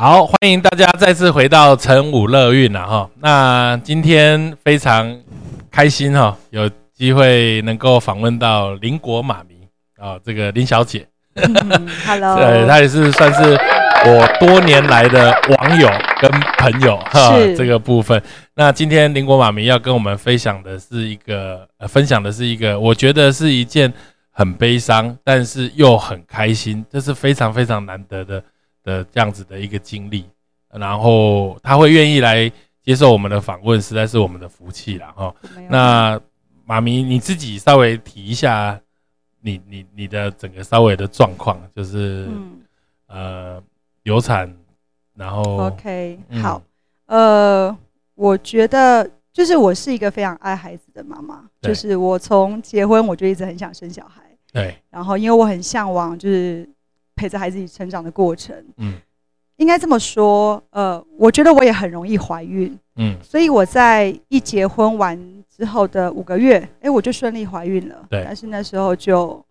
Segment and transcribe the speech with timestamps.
[0.00, 3.10] 好，欢迎大家再次回到成武乐运了哈。
[3.20, 5.14] 那今天非常
[5.70, 9.56] 开心哈，有机会能够访问到邻国妈咪
[9.98, 11.06] 啊，这个林小姐。
[12.06, 13.42] Hello，对，她也是算是
[14.06, 15.86] 我多年来的网友
[16.18, 17.34] 跟朋友哈。
[17.54, 18.22] 这个部分，
[18.54, 23.92] 那今天邻国妈咪要跟我们分享的是一个，呃，分享的是一个，我觉得是一件
[24.30, 28.42] 很悲伤，但是又很开心，这是非常非常难得的。
[28.82, 30.24] 的这样子的一个经历，
[30.72, 32.50] 然后他会愿意来
[32.82, 35.34] 接受我们的访问，实在是我们的福气了哈。
[35.68, 36.20] 那
[36.64, 38.80] 妈咪你自己稍微提一下
[39.40, 42.28] 你你你的整个稍微的状况，就是
[43.06, 43.62] 呃
[44.04, 44.56] 流产，
[45.14, 46.62] 然后 OK 好，
[47.06, 47.76] 呃，
[48.14, 54.22] 我觉得就是我是一个非常爱孩子的妈妈，就是我从结婚我就一直很想生小孩，
[54.52, 56.68] 对，然后因为我很向往就是。
[57.20, 58.94] 陪着孩子一起成长的过程，嗯，
[59.56, 69.44] 应该这么说，呃，我觉得我也很容易怀孕，嗯，所以我在一结婚完之后的五个月，哎，我就顺利怀孕了，对，但是那时候就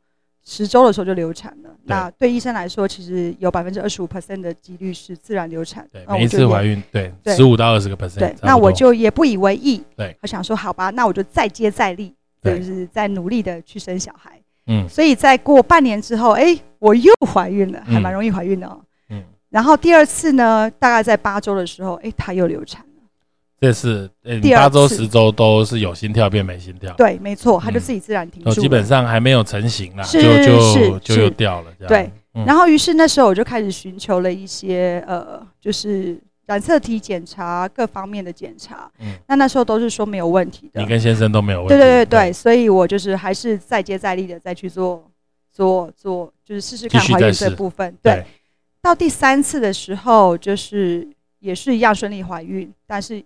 [0.44, 1.70] 十周的时候就流产了。
[1.84, 14.39] 那对医生来说，其实有百分之二十五 percent 的几率是自然流产，对，每一次怀孕，对，十五到二十个 percent，对，那我就也不以为意，对，我想说，好吧，那我就再接再厉，就是在努力的去生小孩。
[14.70, 18.80] 嗯，所以在过半年之后，哎，我又怀孕了，还蛮容易怀孕的哦。
[19.09, 22.88] 嗯，然后第二次呢，大概在八周的时候，哎，她又流产了。
[23.59, 24.09] 这是
[24.42, 26.93] 第八周、十周都是有心跳变没心跳。
[26.93, 28.61] 对，没错，她就自己自然停住。
[28.61, 31.72] 基本上还没有成型啦，就就就又掉了。
[31.88, 32.10] 对，
[32.45, 36.22] 然后于是那时候我就开始寻求了一些呃，就是。
[36.49, 40.82] 染色体检查各方面的检查，嗯，那那时候都是说没有问题的。
[40.82, 41.76] 你跟先生都没有问题。
[41.76, 45.08] 对对对对，所以我就是还是再接再厉的再去做
[45.52, 47.95] 做做，就是试试看怀孕这部分。
[48.02, 48.26] 对，
[48.82, 53.23] 到第三次的时候，就是也是一样顺利怀孕，但是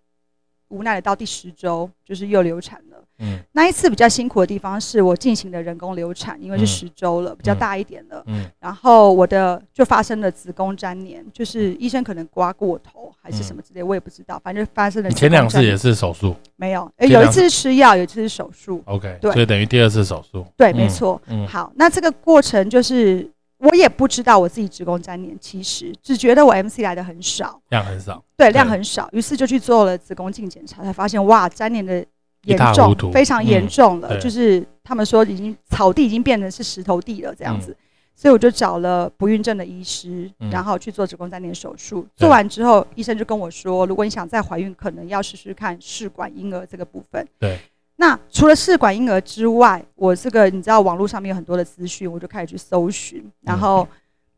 [0.73, 2.97] 无奈的到第十周，就是又流产了。
[3.19, 8.23] 嗯，那一次比较辛苦的地方是我进行的人工流产，因为是十周了，比较大一点了。
[8.25, 15.11] 嗯，然后我的就发生了子宫粘连，就是医生可能刮过头还是什么之类，我也不知道，反正发生了。
[15.11, 16.35] 前两次也是手术？
[16.55, 18.81] 没有，哎，有一次是吃药，有一次是手术。
[18.85, 20.43] OK，对，所以等于第二次手术。
[20.57, 21.21] 对，没错。
[21.27, 23.29] 嗯，好，那这个过程就是
[23.63, 28.23] 我也不知道我自己子宫粘连，其实只觉得我 MC 来的很少，量很少。
[28.37, 32.05] 对，量很少，于是就去做了子宫镜检查，才发现哇，粘连的。
[32.45, 37.73] 严重，非常严重了，就是他们说已经草地已经变成是石头地了这样子，
[38.13, 42.05] 所以我就找了不孕症的医师，然后去做子宫粘连手术。
[42.17, 47.25] 做完之后，医生就跟我说，如果你想再怀孕，可能要试试看试管婴儿这个部分。
[47.39, 47.57] 对，
[48.03, 53.87] 那除了试管婴儿之外，我这个你知道网络上面有很多的资讯，我就开始去搜寻，然后。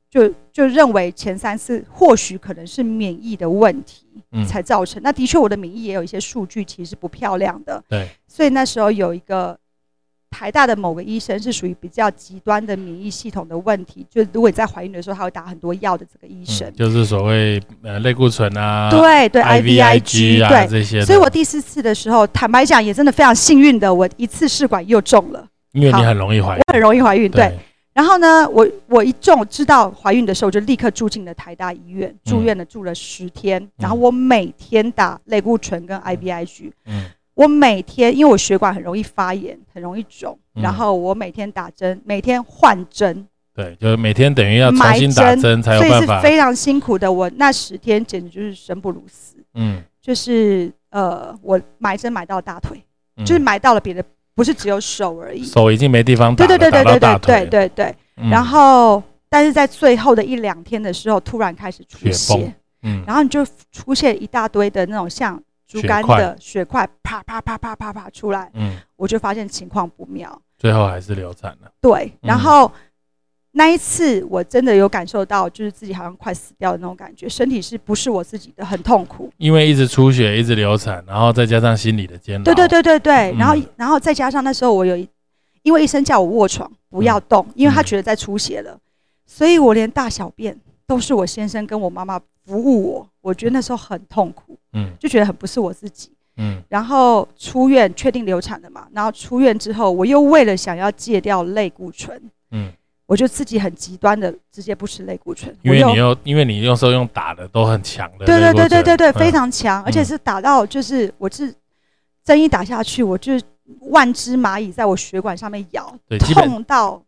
[0.08, 4.06] 就就认为前三次或许可能是免疫的问题
[4.48, 5.02] 才造成。
[5.04, 7.84] 那的确，我的免疫也有一些数据其实不漂亮的。
[7.90, 8.08] 对。
[8.26, 9.60] 所以那时候有一个
[10.36, 14.06] 台大的某个医生是属于比较极端的免疫系统的问题。
[14.10, 21.06] 就如果你在怀孕的时候，他会打很多药的这个医生，就是所谓呃类固醇啊，对对，I V I G 啊这些。
[21.06, 25.48] 所以我第四次的时候，坦白讲也真的非常幸运的，我一次试管又中了。
[25.72, 27.58] 因为你很容易怀孕，我很容易怀孕，对。
[27.94, 33.66] 然后呢，我我一中知道怀孕的时候，就立刻住进了台大医院，住院了住了十天。
[33.78, 43.28] 然后我每天打类固醇跟 IVIG，嗯，我每天因为我血管很容易发炎，很容易肿，然后我每天打针，每天换针。
[43.54, 47.12] 对，就是每天等于要扎针打针，所以是非常辛苦的。
[47.12, 49.36] 我那十天简直就是生不如死。
[49.54, 52.82] 嗯，就是呃，我埋针埋到大腿，
[53.26, 54.04] 就是埋到了别的，
[54.34, 55.44] 不是只有手而已。
[55.44, 57.96] 手已经没地方打，对对对对对对对对对。
[58.30, 62.54] 然后，但是在最后的一两天的时候，突然开始出血，
[62.84, 65.42] 嗯，然后你就出现一大堆的那种像。
[65.82, 71.72] 猪肝的血块，啪啪啪啪啪啪出来，嗯，我就发现情况不妙，最后还是流产了。
[71.82, 72.72] 对，然后。
[73.58, 79.32] 那一次我真的有感受到，就是自己好像快死掉的那种感觉，身体是不是我自己的，很痛苦。
[79.38, 82.44] 因为一直出血，一直流产，然后再加上心理的煎熬。
[82.44, 84.98] 对对对对对，然后然后再加上那时候我有，
[85.64, 88.78] 因为医生叫我卧床不要动，因为他觉得在出血了，
[89.26, 96.62] 所以我连大小便都是我先生跟我妈妈服务我，我觉得那时候很痛苦，嗯，就觉得很不是我自己，嗯。
[96.70, 102.22] 然后出院确定流产了嘛，然后出院之后，我又为了想要戒掉类固醇，
[102.52, 102.72] 嗯。
[103.08, 111.54] 我就自己很极端的直接不吃类固醇，因为你用因为你用时候用打的都很强的，对对对对对对，非常强，而且是打到就是我是
[112.24, 113.34] 针一打下去，我就
[113.92, 115.96] 万只蚂蚁在我血管上面咬，
[116.34, 117.00] 痛到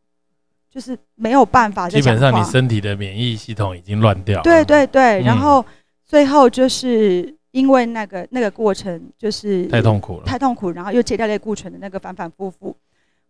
[0.77, 1.89] 就是没有办法。
[1.89, 4.39] 基本上你身体的免疫系统已经乱掉。
[4.43, 5.65] 对对对，然后
[6.05, 12.77] 最后就是因为那个那个过程就是太痛苦了，太痛苦，然后又戒掉类固醇的那个反反复复。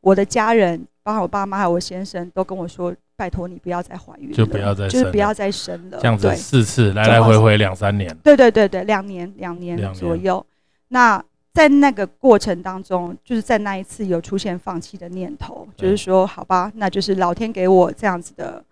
[0.01, 8.13] 我的家人，包括我爸妈还有我先生，都跟我说：“拜托你不要再怀孕，就不要再就是不要再生了。”这样子四次来来回回两三年。
[8.21, 10.45] 对对对对，两年两年左右。
[10.89, 11.23] 那
[11.57, 18.63] 在那个过程当中，就是在那一次有出现放弃的念头，就是说好吧，那就是老天给我这样子的。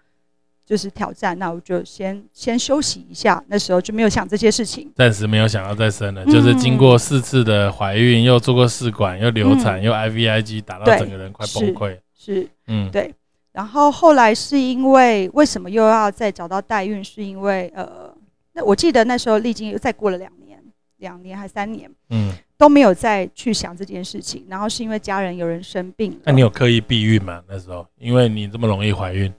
[0.67, 3.43] 就是挑战，那我就先先休息一下。
[3.49, 6.25] 那时候就没有想这些事情，暂时没有想要再生了。
[6.25, 11.95] 就是经过四次的怀孕，又做过试管，又流产，又 IVIG 打到整个人快崩溃。
[12.17, 13.13] 是，嗯，对。
[13.51, 17.03] 然后后来是因为为什么又要再找到代孕？
[17.03, 18.11] 是因为呃，
[18.53, 20.59] 那我记得那时候历经又再过了两年，
[20.97, 24.45] 两年还三年，嗯，都没有再去想这件事情。
[24.47, 27.43] 然后是因为家人有人生病，那你有刻意避孕吗？
[27.47, 29.33] 那时候因为你这么容易怀孕，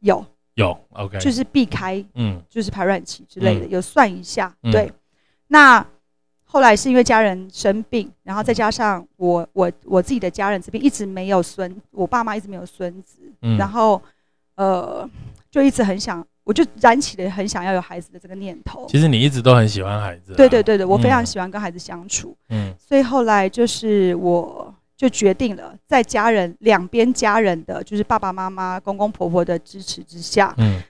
[0.00, 0.24] 有。
[0.54, 4.92] 有，OK，就是避开，嗯，就是排卵期之类的，有算一下，对。
[5.48, 5.82] 那
[6.44, 13.18] 后来是因为家人生病，然后再加上我我我自己的家人这边一直没有孙，我爸妈一直没有孙子，
[13.56, 14.02] 然后
[14.56, 15.08] 呃，
[15.52, 18.84] 就一直很想，我就燃起了很想要有孩子的这个念头。
[18.88, 24.74] 其实你一直都很喜欢孩子，对对对对，我非常喜欢跟孩子相处，嗯，所以后来就是我。
[24.94, 30.80] 就决定了，在家人两边家人的，就是爸爸妈妈、公公婆婆的支持之下，嗯，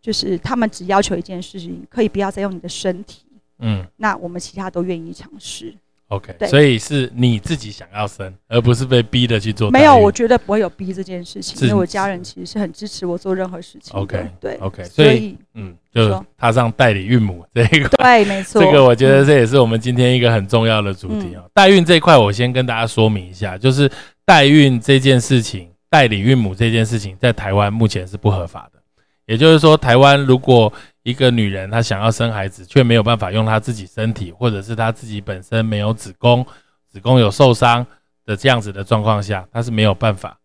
[0.00, 3.26] 就是他们只要求一件事情，可以不要再用你的身体，
[3.58, 5.74] 嗯，那我们其他都愿意尝试。
[6.12, 9.70] OK，所以是你自己想要生，而不是被逼的去做。
[9.70, 13.98] 没有，我觉得不会有逼这件事情，因为我家人其实是很支持我做任何事情。
[13.98, 21.42] OK，对，OK，所以嗯，就踏上代理孕母这一块，对，没错，这个我觉得这也是我们今天一个很重要的主题啊。
[21.54, 23.90] 代孕这一块，我先跟大家说明一下，就是
[24.26, 28.78] 代孕这件事情，代理孕母这件事情，在台湾目前是不合法的。
[29.24, 30.70] 也就是说，台湾如果
[31.02, 36.46] 一个女人她想要生孩子，却没有办法用她自己身体，或者是她自己本身没有子宫，
[36.88, 37.86] 子宫有受伤
[38.24, 40.38] 的这样子的状况下，她是没有办法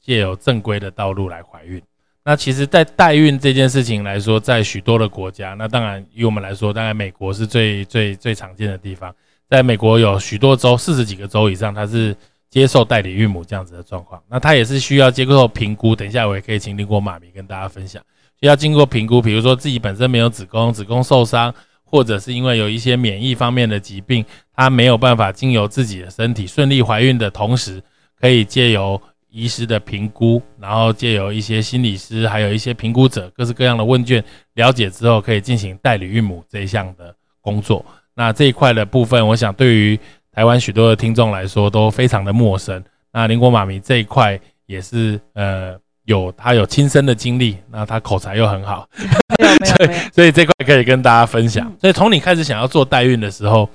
[0.00, 1.82] 借由正规的道路来怀孕。
[2.26, 9.14] 那其实，在代孕这件事情来说，在许多的国家，那当然以我们来说，大概美国是最最最常见的地方。
[9.46, 12.16] 在美国有许多州，四十几个州以上，它是
[12.48, 14.22] 接受代理孕母这样子的状况。
[14.26, 15.94] 那它也是需要接受评估。
[15.94, 18.02] 等一下我也可以请林国妈咪跟大家分享。
[18.46, 21.54] 要经过评估，比如说自己本身没有子宫，子宫受伤，
[21.84, 24.24] 或者是因为有一些免疫方面的疾病，
[24.54, 27.82] 她没有办法经由自己的身体顺利怀孕的同时，
[28.20, 29.00] 可以借由
[29.30, 34.22] 医师的评估，然后借由一些心理师，还有一些评估者各式各样的问卷
[34.54, 37.84] 了解之后，可以进行代理孕母这一项的工作。
[38.14, 39.98] 那这一块的部分，我想对于
[40.32, 42.82] 台湾许多的听众来说都非常的陌生。
[43.12, 45.78] 那林国妈咪这一块也是呃。
[46.04, 48.88] 有他有亲身的经历，那他口才又很好，
[49.38, 51.72] 没有 没有没有，所以这块可以跟大家分享。
[51.80, 53.68] 所以从你开始想要做代孕的时候，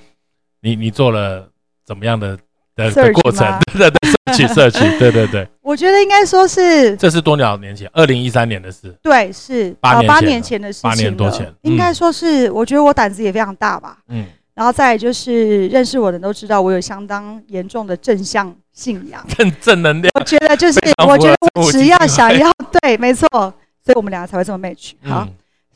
[0.62, 1.48] 你你做了
[1.86, 2.38] 怎么样的
[2.75, 3.48] 的的过程？
[3.74, 5.48] 对 对对，摄取摄取，对 对对。
[5.62, 7.89] 我觉得应该说是这是多少年前？
[7.93, 8.95] 二零一三年的事。
[9.01, 10.89] 对，是八八年前的事情。
[10.89, 13.98] 八年多前，应该说是，我觉得我胆子也非常大吧。
[14.07, 14.25] 嗯。
[14.55, 20.09] 然后再就是认识我的人都知道，我有相当严重的正向信仰， 正正能量。
[20.15, 22.50] 我觉得就是，我觉得我只要想要，
[22.81, 23.27] 对，没错，
[23.83, 24.93] 所以我们两个才会这么 match。
[25.03, 25.27] 好，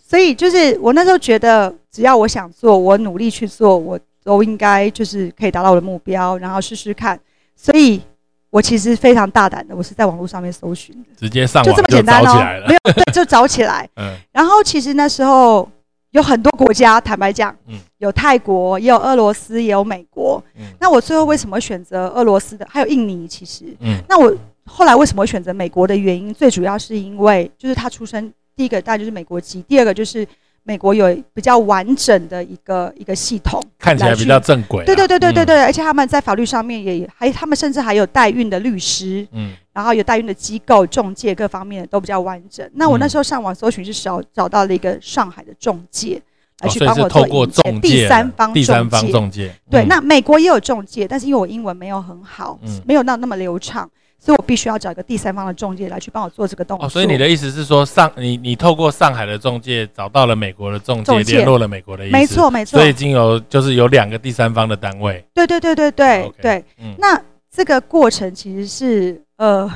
[0.01, 7.19] 所以就是我那时候觉得，只要我想做，我努力去做，我都应该就是可以达到我的目标，然后试试看。
[7.57, 8.01] 所以
[8.50, 12.36] 我其实非常大胆的，我是在网络上面搜寻的，直接上网就这么简单哦，
[12.67, 13.89] 没有，对，就找起来。
[13.98, 15.69] 嗯，然后其实那时候。
[16.13, 20.43] 有很多国家，坦白讲，嗯，有泰国，也有俄罗斯，也有美国。
[20.55, 22.65] 嗯，那我最后为什么选择俄罗斯的？
[22.70, 24.34] 还有印尼，其实，嗯，那我
[24.65, 30.25] 后来为什么会选择美国的原因，最主要是因为就是他出生第一个当然就是美国籍，第二个就是。
[30.65, 34.86] 美国有比较完整的一个一个系统，看起来比较正规。
[34.86, 42.69] 对对对对对对，而且他们在法律上面也还，他们甚至还有代孕的律师，嗯，然后有代孕的机构、中介各方面都比较完整。
[42.73, 46.21] 那我那时候上网搜寻是找找到了一个上海的中介
[46.61, 47.09] 来去帮我
[47.47, 49.53] 做第三方第三方中介。
[49.69, 53.89] 对，那美国也有中介，但是因为我英文没有很好，没有到那么流畅。
[54.25, 56.85] 所以我必须要找一个第三方的中介来去帮我做这个动作。
[56.85, 62.13] 哦，所以你的意思是说，上你你透过上海的中介找到了美国的中介，联络了美国的意思。
[62.13, 62.79] 没错没错。
[62.79, 65.25] 所以已经有就是有两个第三方的单位。
[65.33, 66.63] 对对对对对对。
[66.97, 69.71] 那这个过程其实是呃。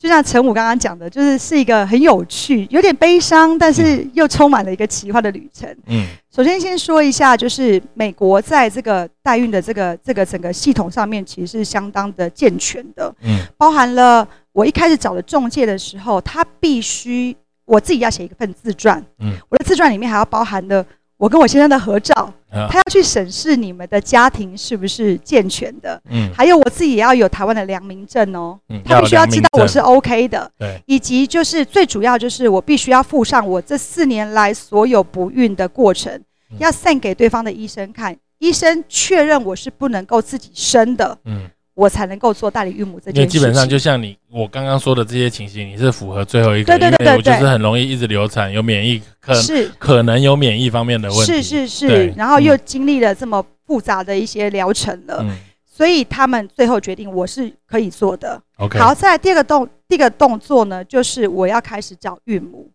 [0.00, 5.68] 就像陈武刚刚讲的，就是是一个很有趣、有点悲伤，但是又充满了一个奇幻的旅程。
[5.86, 13.12] 嗯，首先先说一下，就是美国在这个代孕的这个这个整个系统上面，其实是相当的健全的。
[13.22, 19.04] 嗯，包含了我一开始找的中介的时候，他必须我自己要写一份自传。
[19.18, 20.86] 嗯，我的自传里面还要包含的。
[21.16, 36.20] 我跟我先生的合照，他要去审视你们的家庭是不是健全的，嗯，还有我自己也要有台湾的良民证哦，嗯，他必须要知道我是 OK 的，对，以及就是最主要就是我必须要附上我这四年来所有不孕的过程，
[36.58, 41.50] 要 send 给对方的医生看，医生确认我是不能够自己生的，嗯。
[41.78, 43.20] 我才能够做代理孕母这件事。
[43.20, 55.24] 因为基本上就像你我刚刚说的这些情形，你是符合最后一个，对对对对，就是很容易一直流产，有免疫可是可能有免疫方面的问题，是是是，然后又经历了这么复杂的一些疗程了，
[55.64, 58.42] 所以他们最后决定我是可以做的。
[58.56, 62.68] OK，好，再来第二个动第二个动作呢，就是我要开始找孕母。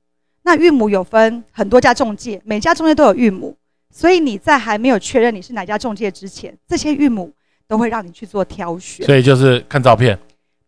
[0.44, 3.54] 那孕母有分很多家中介，每家中介都有孕母，
[3.94, 7.34] 所以你在还没有确认你是哪家中介之前，这些孕母。
[7.68, 10.18] 都会让你去做挑选，所以就是看照片，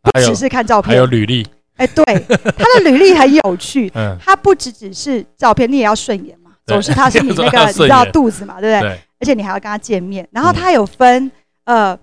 [0.01, 1.45] 不只是看照片，还有履历。
[1.77, 2.03] 哎，对，
[2.57, 8.97] 他的履历很有趣， 嗯，他不只只是照片，你也要顺眼嘛，总是他是你那个 你知道肚子嘛，对不对？
[9.19, 11.29] 而且你还要跟他见面，然后他有分
[11.65, 11.97] 呃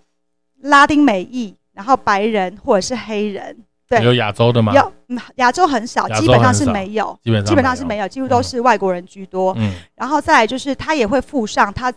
[0.63, 3.57] 拉丁美裔，然后白人或者是黑人，
[3.89, 4.75] 对，有亚洲的吗？
[4.75, 4.93] 有，
[5.37, 9.55] 亚洲很少，基本上是没有，基本基本上是没有，几乎都是外国人居多。
[9.57, 11.91] 嗯，然后再来就是他也会附上他。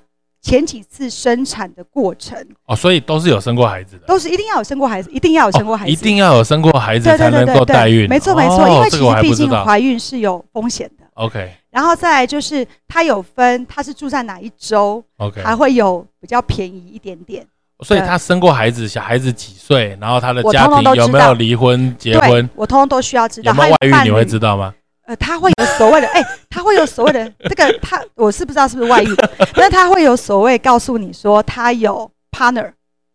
[0.46, 2.38] 前几次生产的过程
[2.68, 8.08] 哦，所以都是有生过孩子的，都是一定要有生过孩子，一定要有生过孩子，一定要有生过孩子才能够代孕。
[8.08, 11.06] 没错没错，因为其实毕竟怀孕是有风险的。
[11.16, 17.44] OK，然后再来就是它有分，它是住在哪一周？OK，还会有比较便宜一点点。
[17.84, 19.98] 所以他生过孩子，小孩子几岁？
[20.00, 22.48] 然后他的家庭有没有离婚、结婚？
[22.56, 23.52] 我通通都需要知道。
[23.52, 24.08] 有没有外遇？
[24.08, 24.74] 你会知道吗？
[25.06, 29.16] 呃，他会有所谓的，哎，他会有所谓的这个，他我是不知道是不是外遇，
[29.56, 32.72] 那他会有所谓告诉你说他有 partner，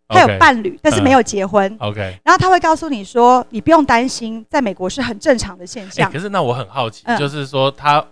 [0.07, 1.77] 他有伴侣，但是没有结婚。
[1.81, 6.11] OK，然后他会告诉你说，你不用担心，在美国是很正常的现象。
[6.13, 8.05] 可是那我很好奇，就是说他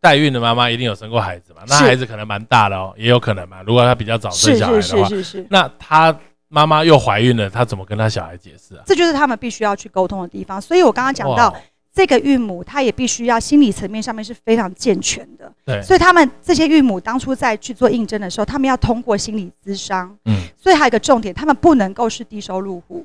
[0.00, 1.62] 代孕的妈妈一定有生过孩子嘛？
[1.68, 3.62] 那孩子可能蛮大的哦，也有可能嘛。
[3.64, 5.46] 如果他比较早生小孩的话，是是是是是。
[5.48, 6.12] 那他
[6.48, 8.82] 妈妈又怀孕了，他怎么跟他小孩解释啊？
[8.86, 10.60] 这就是他们必须要去沟通的地方。
[10.60, 11.54] 所以我刚刚讲到。
[11.92, 23.04] 这个孕母她也必须要心理层面上面是非常健全的，对，所以他们这些孕母当初在去做应征的时候，他们要通过心理咨商，嗯，所以还有一个重点，他们不能够是低收入户，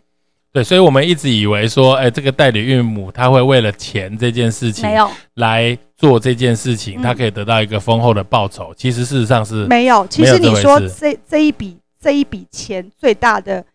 [0.54, 5.10] 对，所以我们一直以为说，哎，这个代理孕母她会为了钱这件事情没有。
[5.34, 13.65] 来做这件事情，她可以得到一个丰厚的报酬，其实事实上是没有，其实你说这这一笔这一笔钱最大的，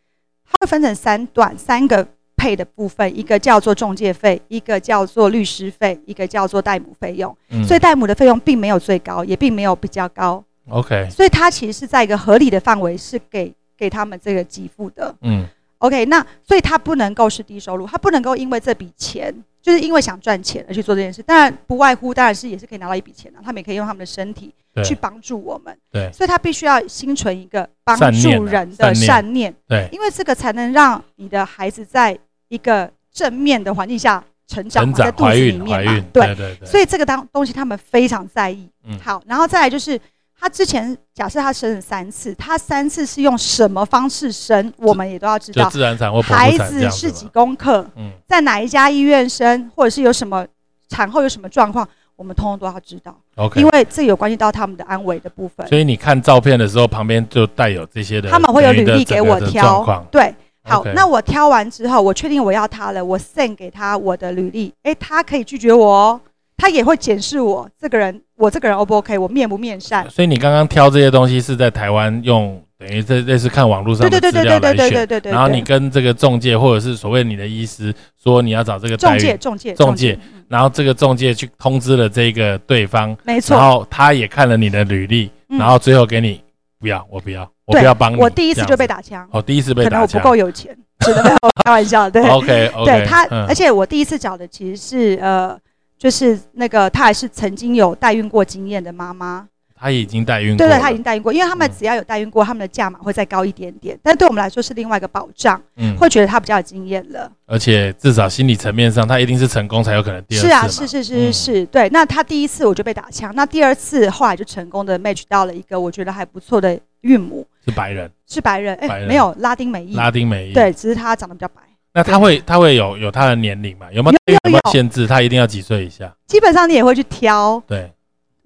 [0.48, 2.06] 它会分成三段三个。
[2.40, 7.36] 配的部分，一个叫做中介费，一个叫做律师费，一个叫做代母费用。
[7.50, 10.42] 嗯，所以代母的费用并没有最高，也并没有比较高。
[10.70, 15.14] OK，所以它其实是在一个合理的范围，是给给他们这个给付的。
[15.20, 15.46] 嗯
[15.78, 21.22] ，OK，那所以它不能够是低收入，它不能够因为这笔钱，就是因为想赚钱而去做这件事。
[21.22, 25.76] 当然不外乎，当然是也是可以拿到一笔钱的，他们也可以用他们的身体去帮助我们。
[25.92, 29.54] 对，所以他必须要心存一个帮助人的善念。
[29.68, 32.18] 对，因为这个才能让你的孩子在。
[32.50, 38.68] 一个正面的环境下成长，在肚子里面嘛，对对对，所以这个当东西他们非常在意。
[38.84, 39.98] 嗯，好，然后再来就是
[40.38, 45.70] 他之前假设他生了三次，他三次是用什么方式生，我们也都要知道。
[45.70, 47.86] 自然产或孩子是几公克？
[47.94, 50.44] 嗯，在哪一家医院生，或者是有什么
[50.88, 53.16] 产后有什么状况，我们通通都要知道。
[53.36, 55.64] OK，因为这有关系到他们的安危的部分。
[55.68, 60.04] 所以你看照片的时候，旁边就带有这些的，他们会有履历给我挑。
[60.10, 60.34] 对。
[60.62, 66.20] 好，那我挑完之后，我确定我要他了，我 send 给他我的履历，哎，他可以拒绝我哦，
[66.56, 70.08] 他也会检视我这个人，我这个人 O 不 OK，我面不面善。
[70.10, 86.40] 所以你刚刚挑这些东西是在台湾用，等于这类似看网络上的资料来选，然后你跟这个中介或者是所谓你的医师说你要找这个中介，中介，中介，然后这个中介去通知了这个对方，没错，然后他也看了你的履历，然后最后给你
[86.80, 87.42] 不要，我不要。
[87.66, 89.28] 我不要帮你，我第一次就被打枪。
[89.30, 92.10] 哦，第一次被打枪，可能我不够有钱，真的没有开玩笑。
[92.10, 92.84] 对，OK OK。
[92.90, 95.56] 对他，而且我第一次找的其实是呃，
[95.96, 99.46] 就是那个她还是曾经有代孕过经验的妈妈，
[99.80, 110.46] 他已经代孕过，对对，他已经代孕过，因为他们只要有代孕过，他们的价码会再高一点点，但对我们来说是另外一个保障，嗯，会觉得他比较有经验了，而且至少心理层面上，他一定是成功才有可能第二次。
[110.46, 111.88] 是啊，是是是是是，对。
[111.88, 121.62] 那他第一次我就被打枪，那第二次后来就成功的 match 到了一个我觉得还不错的孕母，是白人，是白人，哎，没有拉丁美裔，拉丁美裔，对，只是他长得比较白。
[121.94, 123.86] 那他会他会有有他的年龄嘛？
[123.92, 125.06] 有没有有没有限制？
[125.06, 126.14] 他一定要几岁以下？
[126.26, 127.90] 基本上你也会去挑，对。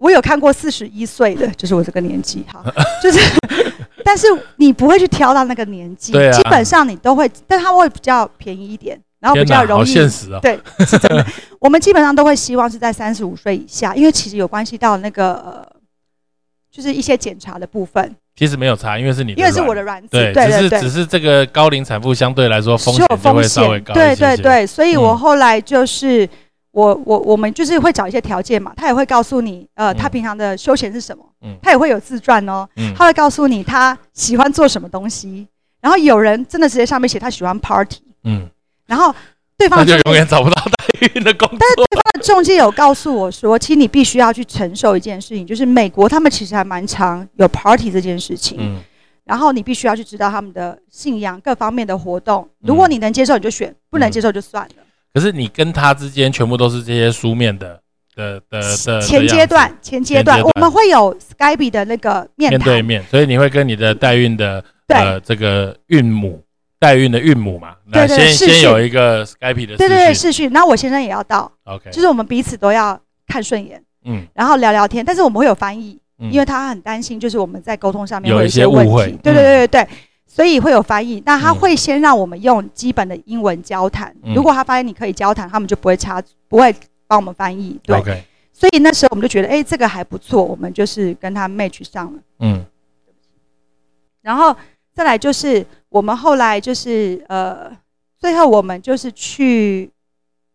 [0.04, 2.62] 我有看过四十一岁的，就是我这个年纪 哈，
[3.02, 3.18] 就是，
[4.04, 11.24] 但是你不会去挑到那个年纪，对基本上你都会，但它会比较便宜一点，然后比较容易，现实啊， 对，是真的。
[11.58, 15.66] 我们基本上都会希望是在三十五岁以下，因为其实有关系到那个，呃，
[16.70, 18.14] 就是一些检查的部分。
[18.36, 26.28] 其实没有差，因为是你，因为是我的卵子，对，只是只是这个高龄产妇相对来说风险就会稍微高一些，对对对，所以我后来就是。
[26.74, 35.46] 我我我们就是会找一些条件嘛，他也会告诉你，呃，他平常的休闲是什么，嗯，他也会有自传哦，嗯，他会告诉你他喜欢做什么东西，
[35.80, 38.50] 然后有人真的直接上面写他喜欢 party，嗯，
[38.86, 39.14] 然后
[39.56, 48.82] 对方就永远找不到代孕的工作，但是对方的中介有告诉我说，其实你必须要去承受一件事情，就是美国他们其实还蛮常有 party 这件事情，嗯，
[49.24, 54.74] 然后你必须要去知道他们的信仰各方面的活动，如果你能接受你就选，不能接受就算了。
[55.14, 57.80] 可是你跟他之间全部都是这些书面的
[58.16, 66.42] 的的的前阶段，前阶段我们会有 Skype 的那个面面对面，所以你会跟你的代孕的呃这个孕母
[66.80, 79.88] 代孕的孕母嘛，对对，先先有一个 Skype 的对对对视讯，那我先生也要到，OK，就是我们彼此都要看顺眼，嗯，然后聊聊天，但是我们会有翻译，因为他很担心，就是我们在沟通上面有一些问题，对对对对对。
[80.34, 84.12] 所以会有翻译，那他会先让我们用基本的英文交谈。
[84.34, 86.74] 如果他发现你可以交谈，他们就不会插，不会
[87.06, 87.78] 帮我们翻译。
[87.84, 92.18] 对，所以那时候我们就觉得，哎，这个还不错，我们就是跟他 match 上了。
[92.40, 92.66] 嗯，
[94.22, 94.56] 然后
[94.92, 97.70] 再来就是我们后来就是呃，
[98.18, 99.88] 最后我们就是去。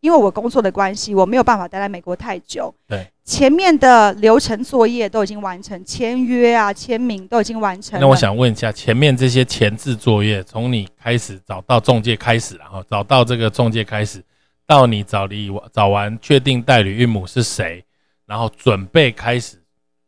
[0.01, 2.73] 因为我工作的关系，我没有办法待在美国太久。
[2.87, 7.99] 对，前面的流程作业都已经完成，签约啊、签名都已经完成。
[7.99, 14.19] 那我想问一下，前面这些前置作业，从你开始找到中介开始，然后找到这个中介开始，
[14.65, 17.85] 到你找离找完确定代理孕母是谁，
[18.25, 19.61] 然后准备开始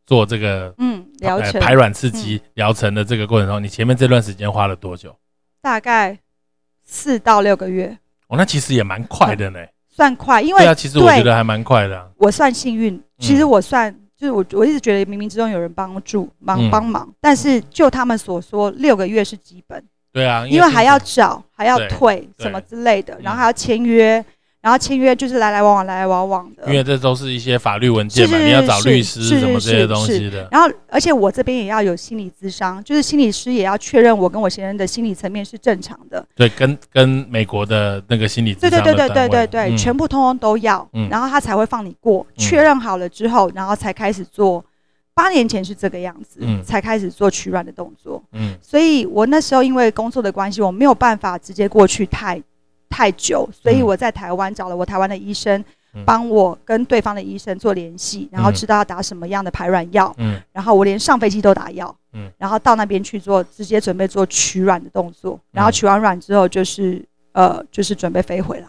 [0.04, 5.16] 做这个嗯疗程排卵刺激疗程的这个过程中，你前面这段时间花了多久？
[5.60, 6.18] 大概
[6.82, 7.96] 四到六个月。
[8.26, 9.60] 哦，那其实也蛮快的呢。
[9.94, 12.10] 算快，因为对啊，其实我觉得还蛮快的。
[12.16, 19.84] 我算幸运，其实我算就是我我一直觉得冥冥之中有人帮助、忙帮忙，但是就他们所说，六个月是基本。
[20.12, 24.24] 对啊，因为还要找，还要退什么之类的，然后还要签约。
[24.62, 30.48] 然后签约就是来来往往，来来往往的，因为这都是一些法律文件嘛，你要找律师什么这些东西的。
[30.52, 36.24] 然后，而且我这边也要有心理咨商，就是心理师也要确认我跟我先生的心理层面是正常的。
[36.36, 42.24] 对，跟跟美国的那个心理咨商对对对对对对，全部通通都要，然后他才会放你过。
[42.36, 44.64] 确认好了之后，然后才开始做。
[45.14, 48.22] 八年前是这个样子，才开始做取卵的动作。
[48.32, 52.40] 嗯，所以我那时候因为工作的关系，我没有办法直接过去太。
[52.92, 55.64] 太久，所以我在台湾找了我台湾的医生，
[56.04, 67.02] 帮我跟对方的医生做联系，然后知道要打什么样的排卵药，嗯，然后我连上飞机都打药，嗯，然后到那边去做，直接准备做取卵的动作，然后取完卵之后就是
[67.32, 68.66] 呃，就是准备飞回来。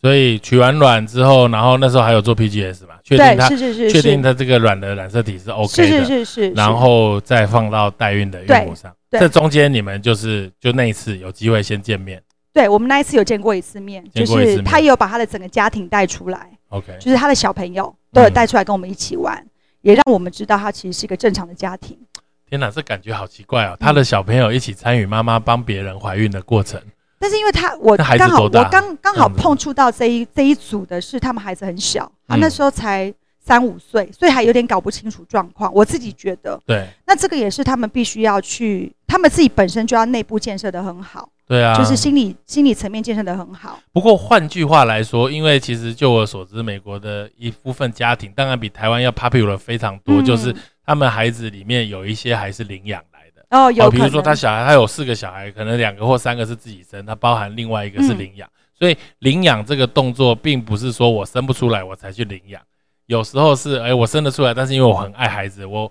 [0.00, 8.90] 所以取完卵之后，然后那时候还有做 PGS 嘛，确定它是是是，确定它这个卵的染色体是 OK 的，是是是，然后再放到代孕的孕母上。
[9.10, 12.22] 这中间你们就是就那一次有机会先见面。
[12.52, 19.46] 对我们那一次有见过一次面，就是他也有把他的整个家庭带出来，OK，就是他的小朋友都有带出来跟我们一起玩，
[19.82, 21.96] 也让我们知道他其实是一个正常的家庭。
[22.48, 23.76] 天哪，这感觉好奇怪哦！
[23.78, 26.82] 他的小朋友一起参与妈妈帮别人怀孕的过程，
[27.20, 35.72] 但是因为他我刚好我刚刚好碰触到这一这一组的是他们孩子很小，他那时候才三五岁，所以还有点搞不清楚状况。
[35.72, 41.28] 我自己觉得，对，那这个也是他们必须要去，他们自己本身就要内部建设的很好。
[41.50, 43.76] 对啊，就是心理心理层面建设的很好。
[43.92, 50.54] 不过换句话来说，因为其实就我所知，美国的一部分家庭当然比台湾要 popular 非常多，就是
[50.86, 53.44] 他们孩子里面有一些还是领养来的。
[53.50, 53.90] 哦，有。
[53.90, 58.48] 比如说他小孩，他有四个小孩，可能两个或三个是自己生，他包含另外一个是领养。
[58.78, 62.62] 所以领养这个动作，并不是说我生不出来我才去领养，
[63.06, 65.90] 有时候是哎我生得出来，但是因为我很爱孩子，我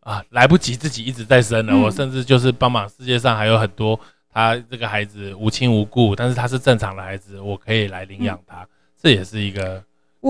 [0.00, 2.88] 啊来不及自己一直在生了，我甚至就是帮忙。
[2.88, 3.96] 世界上还有很多。
[4.36, 9.82] 他这个孩子无亲无故，但是他是正常的孩子，我可以来领养他，这也是一个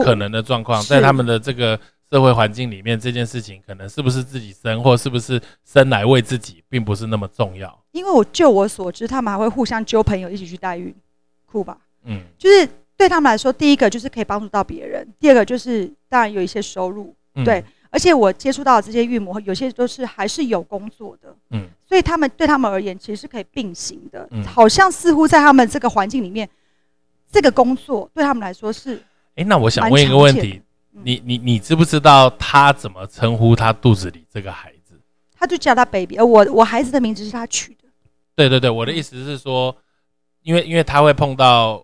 [0.05, 0.81] 可能的状况。
[0.85, 1.77] 在他们的这个
[2.09, 7.77] 社会环境里面，这件事情可能是不是自己生，或是不是生来为自己，并不是那么重要。
[7.91, 10.95] 因为我就我所知，他们还会互相揪朋友一起去代孕，
[11.45, 11.77] 酷吧？
[12.05, 17.13] 嗯，就是对他们来说，第一个就是可以帮助到别人，第二个就是当然有一些收入，
[17.45, 17.65] 对。
[17.97, 24.29] 而且我接触到的这些孕母，有些都是还是有工作的，嗯，所以他们对他们而言，其实是可以并行的。
[24.33, 26.47] 嗯，好像似乎在他们这个环境里面，
[27.33, 29.03] 这个工作对他们来说是。
[29.37, 35.01] 哎，那我想问一个问题，你你你知不知道他怎么称呼他肚子里这个孩子？
[35.35, 37.89] 他就叫他 baby，而我我孩子的名字是他取的。
[38.35, 39.75] 对对对，我的意思是说，
[40.43, 41.83] 因为因为他会碰到。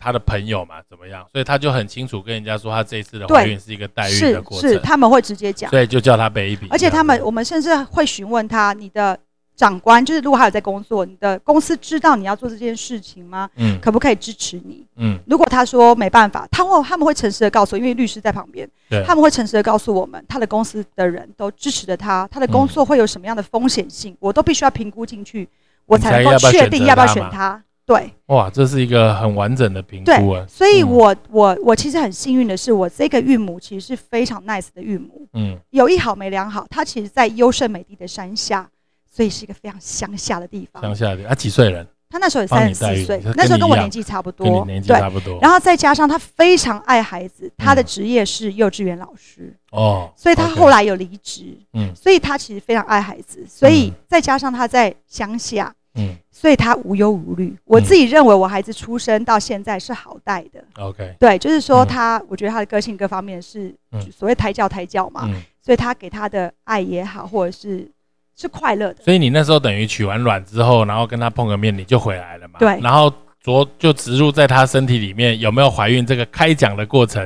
[0.00, 1.26] 他的朋友嘛，怎么样？
[1.30, 4.70] 所以他就很清楚跟人家说，他这一次的怀孕是一个代孕的过程。
[4.70, 6.66] 是是，他们会直接讲，所以就叫他 baby。
[6.70, 9.18] 而且他们，我们甚至会询问他，你的
[9.54, 13.50] 长官就是如果他有在工作，你的公司知道你要做这件事情吗？
[13.56, 14.86] 嗯，可不可以支持你？
[14.96, 25.46] 嗯，如果他说没办法，他会他们会诚实的告诉，因为律师在旁边，对，他们会诚实的告诉我们，他的公司的人都支持着他，他的工作会有什么样的风险性，我都必须要评估进去，
[25.84, 27.62] 我才能够确定要不要选他。
[27.92, 30.46] 对，哇，这是一个很完整的评估啊！
[30.48, 35.26] 所以，我我我其实很幸运的是，我这个孕母其实是非常 nice 的孕母。
[35.32, 38.70] 嗯，有一好没两好，她其实在优胜美地的山下，
[39.10, 40.80] 所以是一个非常乡下的地方。
[40.80, 41.84] 乡下的，啊几岁人？
[42.08, 45.40] 她那时候也三十四岁，那时候跟我年纪差不多，年纪差不多。
[45.42, 51.58] 然后再加上她非常爱孩子，她的职业是幼稚园老师哦，所以她后来有离职。
[51.72, 55.74] 嗯，所以她其实非常爱孩子，所以再加上她在乡下。
[56.00, 57.54] 嗯，所以他无忧无虑。
[57.64, 60.64] 我自己认为，我孩子出生到现在是好带的。
[60.78, 63.74] OK，对，就是说他，我觉得他的个性各方面是
[64.10, 65.28] 所谓胎教胎教嘛，
[65.62, 67.86] 所以他给他的爱也好，或者是
[68.34, 69.04] 是快乐的。
[69.04, 72.58] 所以你那时候等于取完卵之后，然后跟他碰个面，你就回来了嘛？
[72.58, 72.80] 对。
[72.80, 76.06] 然后着就植入在他身体里面，有没有怀孕？
[76.06, 77.22] 这个开奖的过程，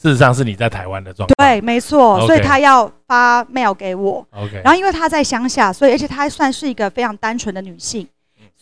[0.00, 1.34] 事实上是你在台湾的状态。
[1.36, 2.26] 对，没错。
[2.26, 4.26] 所以他要发 mail 给我。
[4.30, 4.60] OK。
[4.64, 8.06] 然后因为他在乡下，所以而且他还算是一个非常单纯的女性。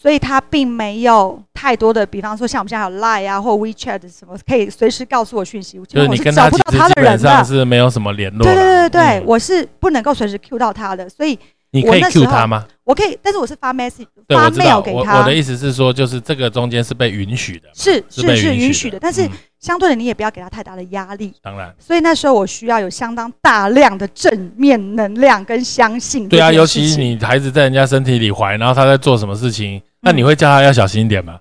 [0.03, 5.79] 所以他并没有太多的，比方说像我们现在有 Line 啊，或 WeChat 什么，可以随时告诉我讯息。
[5.87, 6.59] 就是你跟他基
[6.97, 8.43] 本上是没有什么联络。
[8.43, 11.38] 对对对对对，我是不能够随时 Q 到他的，所以
[11.71, 12.67] 你可以 Q 他吗？
[12.83, 15.21] 我可以，但是我是发 message 发 mail 给他。
[15.21, 19.25] 我的意思是说，就是这个中间是被允许的，是是是允许的，但是
[19.61, 21.33] 相对的，你也不要给他太大的压力。
[21.41, 21.73] 当然。
[21.79, 26.29] 所以那时候我需要有相当大量的正面能量跟相信。
[26.29, 29.81] 对啊，尤其你孩子在人家身体里怀，然后他在做什么事情。
[30.03, 31.38] 那你会叫他要小心一点吗？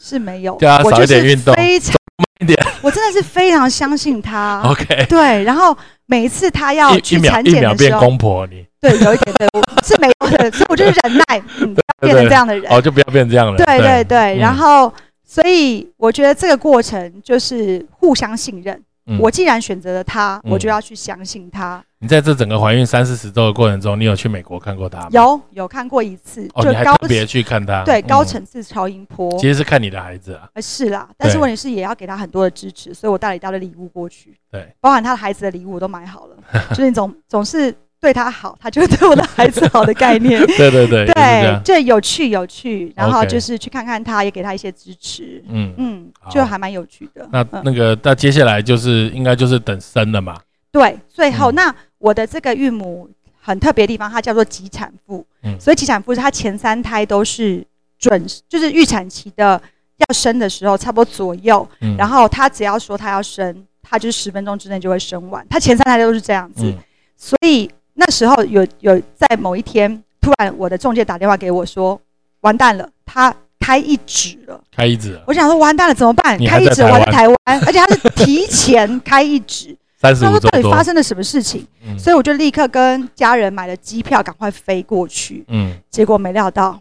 [0.00, 2.58] 是没有，叫他少一点运动，非常慢一点。
[2.82, 4.62] 我真的是非常相信他。
[4.64, 5.42] OK，对。
[5.44, 8.66] 然后每一次他要去产检的时候，变公婆你。
[8.80, 9.48] 对，有一点对，
[9.82, 12.70] 是没有的，所以我就是忍耐， 嗯，变成这样的人。
[12.70, 13.56] 哦，就不要变成这样了。
[13.56, 14.92] 对对对，然后，
[15.26, 18.78] 所以我觉得这个过程就是互相信任。
[19.18, 21.82] 我既然选择了他，我就要去相信他。
[21.98, 25.08] 你在这整个怀孕三四十周的过程中，你有去美国看过他吗？
[25.12, 26.48] 有，有看过一次。
[26.54, 27.82] 哦，你还特别去看他？
[27.84, 29.30] 对，高层次超音波。
[29.38, 30.48] 其实是看你的孩子啊。
[30.54, 34.36] 呃，是啦，但是问题是也要给他很多的支持，所以我带了一大堆礼物过去。
[34.50, 36.36] 对，包含他的孩子的礼物我都买好了，
[36.74, 37.74] 就是总总是。
[38.04, 40.38] 对他好，他就对我的孩子好的概念。
[40.58, 45.42] 对对对， 对，这有趣有趣，然后就是去看看他，也给他一些支持。
[45.48, 47.26] 嗯嗯，就还蛮有趣的。
[47.32, 50.36] 那那个，那接下来就是应该就是等生了嘛？
[50.70, 53.08] 对，最后那我的这个孕母
[53.40, 55.26] 很特别的地方，它叫做急产妇。
[55.42, 57.66] 嗯，所以急产妇是她前三胎都是
[57.98, 59.58] 准，就是预产期的
[59.96, 61.66] 要生的时候差不多左右。
[61.80, 65.46] 嗯，然后她只要说她要生，她就是十分钟之内就会生完。
[65.48, 66.70] 她前三胎都是这样子，
[67.16, 67.70] 所以。
[67.94, 72.00] 那时候有有在某一天，突然我的中介打电话给我说，
[72.40, 75.18] 完蛋了，他开一指了，开一指。
[75.26, 76.36] 我想说完蛋了怎么办？
[76.44, 79.76] 开一指我在台湾，而且他是提前开一指。
[79.96, 81.66] 三十五到底发生了什么事情？
[81.98, 85.42] 所以我就立刻跟家人买了机票，赶快飞过去。
[85.48, 86.78] 嗯，结果没料到，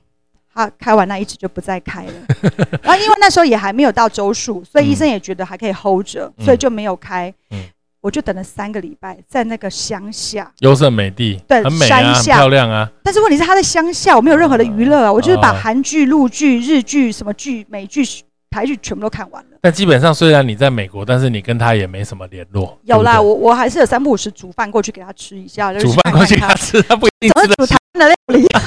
[0.53, 2.13] 他开完那一指就不再开了。
[2.83, 7.33] 然后因为那时候也还没有到周数，所以医生也觉得还可以 hold 着，所以就没有开。
[7.51, 7.63] 嗯。
[8.03, 12.91] 我就等了三个礼拜，在那个乡下，优胜美地，对，很美啊，漂亮啊。
[13.01, 18.03] 但是问题是，他在乡下，我没有任何的娱乐啊，我就是把韩剧、陆剧、日剧、什么剧、美剧、
[18.49, 19.57] 台剧全部都看完了。
[19.61, 22.77] 但基本上，虽然你在美国，但是你跟他也没什么联络。
[22.83, 28.61] 有啦，我我还是有三不五时煮饭过去给他吃一下， 煮饭过去给他吃，他不一定吃煮台湾的料理啊。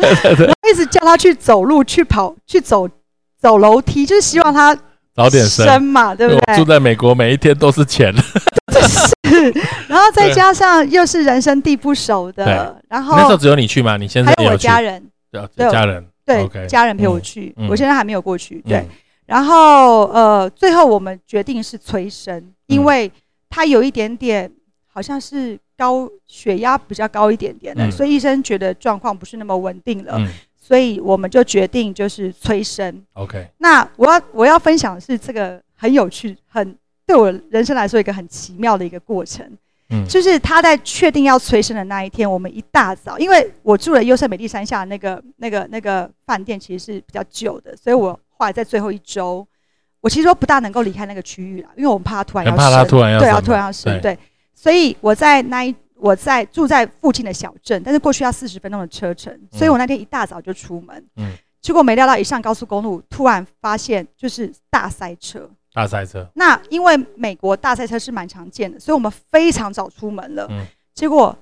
[0.00, 2.88] 对对对，一直叫他去走路、去跑、去走
[3.38, 4.74] 走楼梯，就是希望他
[5.14, 6.56] 早点生嘛，对不对？
[6.56, 8.10] 住在美国，每一天都是钱。
[8.70, 9.52] 是，
[9.88, 13.96] 然后再加上又是人生地不熟的，然后那时候只有你去吗？
[13.96, 18.60] 你现在还有我家人，对家人，对家人陪我去，我现在还没有过去。
[18.68, 18.86] 对，
[19.26, 23.10] 然后呃，最后我们决定是催生，因为
[23.48, 24.50] 他有一点点
[24.86, 30.20] 好像是高血压比较高一点点的，所以医生觉得状况不是那么稳定了，
[30.60, 33.02] 所以我们就决定就是催生。
[33.14, 36.76] OK，那我要我要分享的是这个很有趣，很
[37.10, 39.44] 对我人生来说一个很奇妙的一个过程。
[39.88, 49.44] 嗯，就是他在确定要催生的那一天，我们一大早，因为我住了优胜美地山下那个那个那个饭店，其实是比较旧的，所以我后来在最后一周，
[50.00, 52.86] 我其实都不大能够离开那个区域了，因为我们怕他突然要生，
[53.18, 54.16] 对，要突然要生，对，
[54.54, 65.50] 所以我在那一我在住在附近的小镇，但是过去要四十分钟的车程，所以我那天一大早就出门，嗯，结果没料到一上高速公路，突然发现就是大塞车。
[65.72, 70.46] 大赛车，那因为美国大赛车是蛮常见的，所以我们非常早出门了。
[70.50, 71.36] 嗯，结果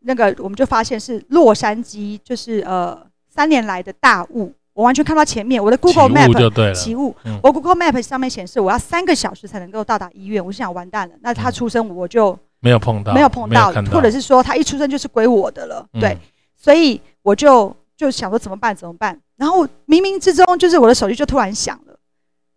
[0.00, 5.62] 那个我们就发现是洛杉矶，就是呃三年来的大雾，我完全看不到前面。
[5.62, 10.44] 我的 Google Map 起雾，我 Google Map 上面显示我要三个小时才能够到达医院。
[10.44, 15.86] 我就想完蛋了，那他出生我就没有碰到，没有碰到，或者是说他一出生就是归我的了。
[15.98, 16.18] 对，
[16.54, 18.76] 所以我就就想说怎么办？
[18.76, 19.18] 怎么办？
[19.36, 21.93] 然后冥冥之中，就是我的手机就突然响了。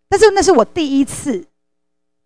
[0.08, 1.44] 但是那是我第一次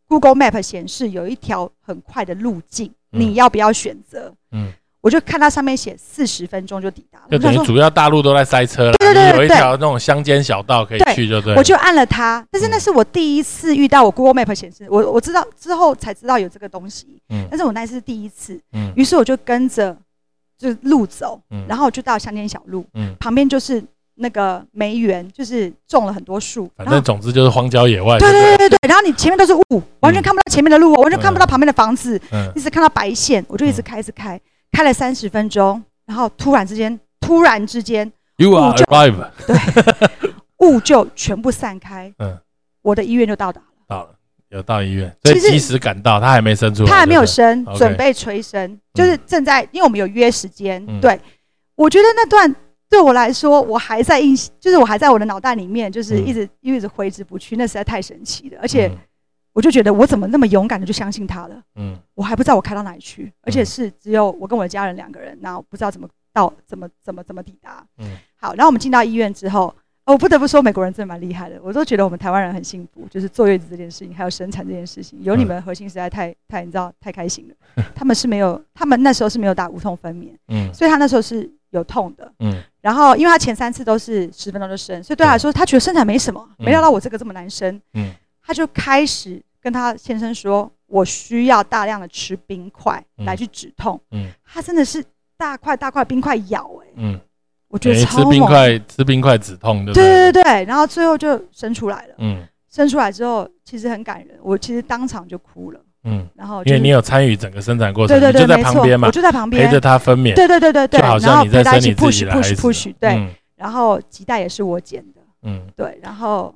[0.07, 4.33] ，Google Map 显示有一条很快的路径，你要不要选择？
[4.53, 7.27] 嗯，我就看它上面写四十分钟就抵达了。
[7.31, 11.57] 就等于主要大路都在塞车了，对对对，有一条那种乡间小道可以去，就对。
[11.57, 19.97] 我就按了它，但是那是我第一次遇到我 Google Map 显示，我我知道之后才知道有这个东西，嗯，但是我那是第一次，嗯，于是我就跟着
[20.57, 23.83] 就路走，嗯，然后就到乡间小路，嗯，旁边就是。
[24.14, 28.18] 那个梅园就是种了很多树，反正总之就是荒郊野外。
[28.18, 32.20] 对对对对然后你前面都是雾，完全看不到前面的路，完全看不到旁边的房子，
[32.55, 33.44] 一直看到白线。
[33.48, 34.38] 我就一直开，一直开，
[34.70, 39.57] 开了三十分钟，然后突然之间，突然之间，You are alive 对，
[40.59, 42.12] 雾就全部散开。
[42.18, 42.38] 嗯，
[42.83, 43.66] 我的医院就到达了。
[43.88, 44.11] 到了，
[44.51, 50.85] 有到医院，所以及时赶到，他还没生出来，他还没有生，准备催生，就是正在，因为我们有约时间。
[51.01, 51.18] 对，
[51.75, 52.55] 我觉得那段。
[52.93, 57.57] 对我来说，我还在印，就是我还在我的脑袋里面，就是一直一直挥之不去。
[57.57, 58.93] 那实在太神奇了，而且
[59.55, 61.63] 我就觉得我怎么那么勇敢的就相信他了？
[61.77, 67.83] 嗯，我还不知道我开到哪里去，而且是只有我跟我的家人两个人，然后不知道怎么到，怎么怎么怎么抵达。
[67.97, 69.75] 嗯，好，然后我们进到医院之后，
[70.05, 77.85] 我不得不说美国人真的蛮厉害的，我都觉得我们台湾人很幸福，就是坐月子这件事情，还有生产这件事情，有你们核心实在太太你知道太开心了。
[77.97, 81.51] 他们是没有，他们那时候是没有打无痛分娩，嗯，所以他那时候是。
[81.73, 88.12] 有痛的，嗯，然后因为他前三次都是十分钟就生，所以对他来说，他觉得生产没什么，没料到我这个这么难生，嗯，
[88.45, 95.03] 他就开始跟他先生说，我需要大量的吃冰块来去止痛，嗯，他真的是
[95.37, 97.21] 大块大块冰块咬，哎，嗯，
[97.68, 105.81] 我觉得吃冰块吃冰块止痛，对对对对，然后最后就生出来了，嗯，生出来之后其实很感人，我其实当场就哭了。
[106.05, 116.53] 嗯，然后因为你有参与整个生产过程，对对对，就在旁边嘛，我就在旁边陪着他分娩，对对对对对，就好像你在生你自己的孩子，push 对，然后脐带也是我剪的，嗯，对，然后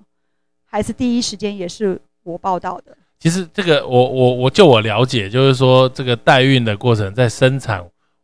[0.65, 2.97] 孩子第一时间也是我报道的。
[3.21, 7.81] 其实这个我我我就我了解，就是说这个代孕的过程，在生产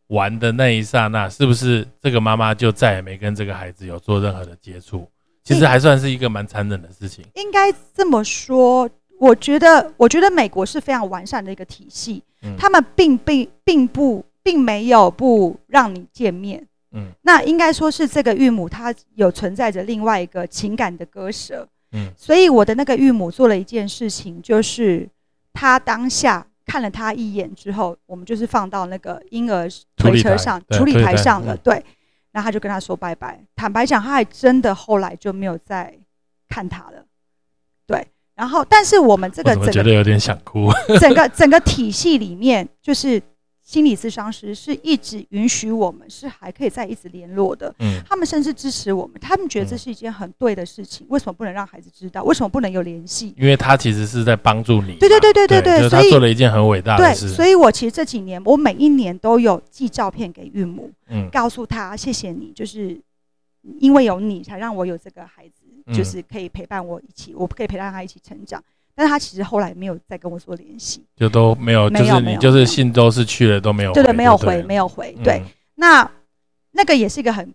[0.07, 5.09] 完的那一刹那，是不是这个妈妈就再也没跟这个孩子有做任何的接触？
[5.45, 7.25] 其实还算是一个蛮残忍的事情。
[7.35, 8.89] 应该这么说。
[9.23, 12.21] 我觉得，我觉得美国是非常完善的一个体系，
[12.57, 25.07] 他们并并并不并没有不让你见面，嗯，那应该说是这个孕母她有存在着另外一个情感的割舍，嗯，所以我的那个孕母做了一件事情，就是
[25.53, 31.81] 她当下看了他一眼之后，我们就是放到那个婴儿推车上处理台上了，对，
[32.33, 33.39] 然后他就跟他说拜拜。
[33.55, 35.97] 坦白讲，他还真的后来就没有再
[36.49, 37.05] 看他了，对。
[38.35, 40.69] 然后，但是我们这个整个觉得有点想哭。
[40.99, 43.21] 整个整个体系里面，就是
[43.61, 47.73] 心理咨商师是一直允许我们是还可以再一直联络的。
[47.79, 51.05] 嗯，他们甚至支持我们，他们觉得这是一件很对的事情。
[51.09, 52.23] 为什么不能让孩子知道？
[52.23, 53.35] 为什么不能有联系？
[53.37, 54.95] 因为他其实是在帮助你。
[54.99, 57.29] 对对对对对对，所以他做了一件很伟大的事。
[57.29, 62.99] 所以我其实这几年，我每一年都有寄照片给孕母，嗯，告诉他谢谢你，就是
[63.79, 65.62] 因为有你才让我有这个孩子。
[65.91, 75.41] 就是可以陪伴我一起，我可以陪伴他一起成长，但是他其实后来没有再跟我说联系，就都没有，就是你就是信都是去了都没有，对对，没有回，没有回，对。
[75.75, 76.09] 那
[76.71, 77.53] 那个也是一个很，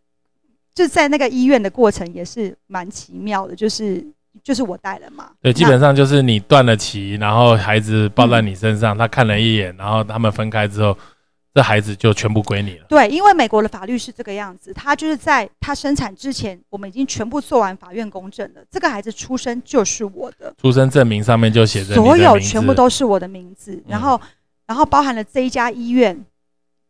[0.74, 4.04] 就在那个医院的过程也是蛮奇妙的，就是
[4.42, 10.96] 就是我带了嘛，对，基本上就是你断了脐，然后孩子抱在你身上，他看了一眼，然后他们分开之后。
[11.58, 12.86] 这孩子就全部归你了。
[12.88, 18.60] 对，因为美国的法律是这个样子，他就是在他生产之前，我们已经全部做完法院公证了。
[18.70, 23.82] 这个孩子出生就是我的，出生证明上面就写着所有全部都是我的名字。
[23.88, 24.20] 然后
[24.68, 26.24] 然后包含了这一家医院，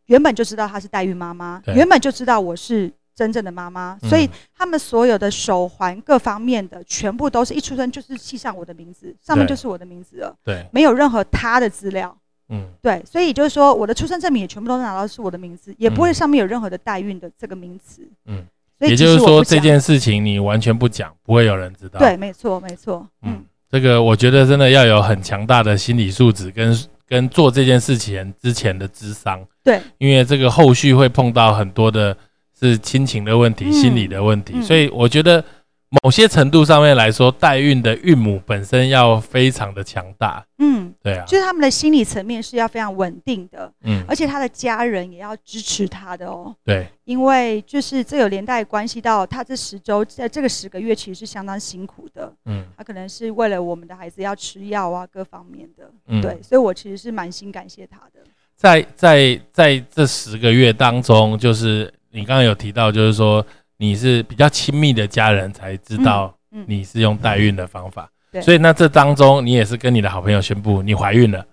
[0.05, 12.15] 原本就知道她是代孕妈妈，原本就知道我是真正的妈妈，所以他们所有的手环各方面的全部都是一出生就是系上我的名字，上面就是我的名字了，对，没有任何他的资料，
[12.49, 18.45] 嗯，对，所以就是说我的出生证明也全部都拿到是我的名字，也不会上面有任何的代孕的这个名词，嗯，
[18.81, 26.77] 也就是说这件事情你完全不讲，不会有人知道，对，没错，没错，嗯，这个我觉得真的要有很强大的心理素质跟。
[27.11, 32.15] 跟做这件事情之前的智商，对，因为这个后续会碰到很多的
[32.61, 35.43] 是亲情的问题、心理的问题，所以我觉得
[36.03, 58.21] 某些程度上面来说，代孕的孕母本身要非常的强大，嗯，对啊，就是他们的心理层面是要非常稳定的，嗯，而且他的家人也要支持他的哦，对，因为就是这有连带关系到他这十周在这个十个月其实是相当辛苦的，嗯，他可能是为了我们的孩子要吃药啊各方面的，嗯，对，所以我其实是蛮心感谢他的。
[58.57, 63.45] 在在在这十个月当中，就是你刚刚有提到，就是说
[63.79, 66.35] 你是比较亲密的家人才知道
[66.67, 68.11] 你是用代孕的方法。
[68.43, 71.47] 所以那这当中，你也是跟你的好朋友宣布你怀孕了，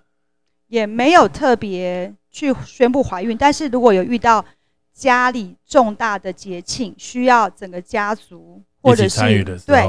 [0.66, 3.36] 也没有特别去宣布怀孕。
[3.36, 4.44] 但是如果有遇到
[4.92, 9.82] 家里重大的节庆，需要整个家族或者是对，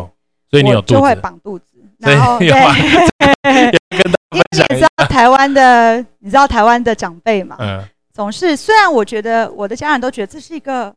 [0.49, 1.65] 所以你有就会绑肚子，
[1.97, 2.53] 然后对，因
[3.53, 3.71] 为
[4.51, 10.95] 你也知道台湾的，你知道台湾的长辈嘛，嗯，总是虽然我觉得我的家人都觉得这是一个。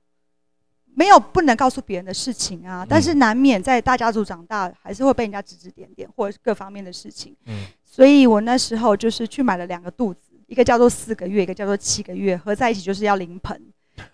[0.94, 7.34] 没有不能告诉别人的事情啊，但是难免在大家族长大，还是会被人家指指点点，或者是各方面的事情。
[7.46, 13.60] 嗯，所以我那时候就是去买了两个肚子，一个叫做四个月，一个叫做七个月，合在一起就是要临盆。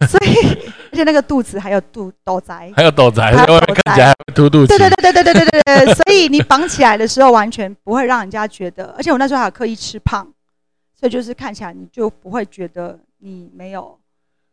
[0.09, 0.35] 所以，
[0.91, 3.33] 而且那个肚子还有肚斗宅，还有斗宅，
[3.85, 4.77] 看起来凸肚子。
[4.77, 5.95] 对对对对对对对对对。
[5.95, 10.25] 所以你绑起来的时候，完全不会让人家觉得，而且我那时候还有刻意吃胖，
[10.99, 13.97] 所以就是看起来你就不会觉得你没有。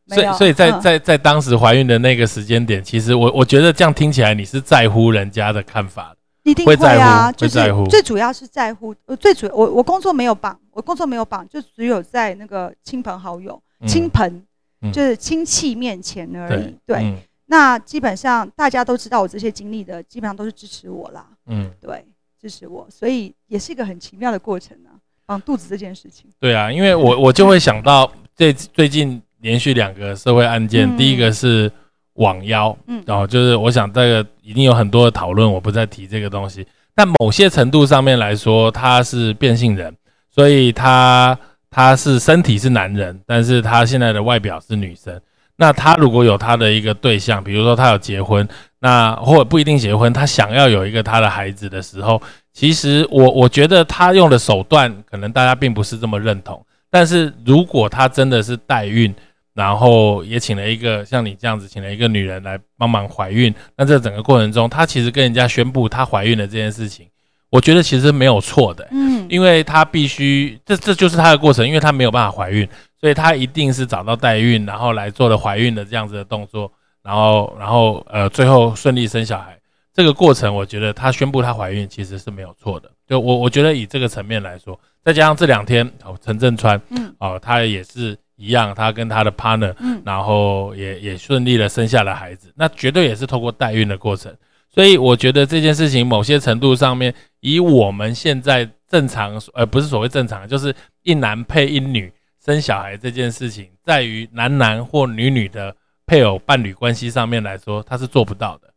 [0.08, 6.14] 所以，所以在 在在当时怀孕的那个时间点，其实我我觉得这样听起来你是在乎人家的看法
[6.44, 14.44] 一定会啊，就是最主要是在乎，最主我我工作没有绑，我工作没有绑，就只有在那个亲朋好友、亲朋
[14.92, 16.76] 就是亲戚面前而已。
[16.86, 21.26] 对，那基本上大家都知道我这些经历的，基本上都是支持我啦。
[21.48, 22.06] 嗯，对，
[22.42, 26.30] 支持我，所以也是一个很奇妙的过程啊，绑肚子这件事情。
[26.42, 29.23] 对啊，因为我我就会想到最最近。
[29.44, 31.70] 连续两个社会案件，第一个是
[32.14, 36.66] 网妖，嗯，然后就是我想这个一定有很多的讨论，我不再提这个东西。
[36.96, 39.94] 但某些程度上面来说，他是变性人，
[40.30, 41.38] 所以他
[41.70, 45.20] 他是身体是男人，但是他现在的外表是女生。
[45.58, 48.48] 那他如果有他的一个对象，比如说他有结婚，
[48.80, 52.22] 那或者不一定结婚，他想要有一个他的孩子的时候，
[52.54, 56.64] 其实我我觉得他用的手段可能大家并不是这么认同。
[56.90, 59.14] 但是如果他真的是代孕，
[59.54, 63.54] 然后也请了一个像你这样子，请了一个女人来帮忙怀孕。
[63.78, 67.08] 那这整个过程中，她其实跟人家宣布她怀孕的这件事情，
[67.52, 68.88] 我觉得其实没有错的。
[68.90, 72.68] 嗯，因为她必须，这这就是她的过程，因为她没有办法怀孕，
[73.00, 76.72] 所以她一定是找到代孕，然后来做了怀孕的这样子的动作，
[77.04, 79.56] 然后然后呃最后顺利生小孩。
[79.94, 82.90] 这个过程，我觉得她宣布她怀孕其实是没有错的。
[83.08, 88.18] 就我我觉得以这个层面来说，再加上这两天哦陈振川，嗯，哦他也是。
[88.44, 94.36] 一样，他跟他的 partner，嗯，然后也也顺利的生下了孩子，那绝对也是透过代孕的过程，
[94.70, 102.12] 所以我觉得这件事情某些程度上面，以我们现在正常，呃，不是所谓正常，就是一男配一女
[102.44, 105.74] 生小孩这件事情，在于男男或女女的
[106.06, 108.68] 配偶伴侣关系上面来说，他是做不到的，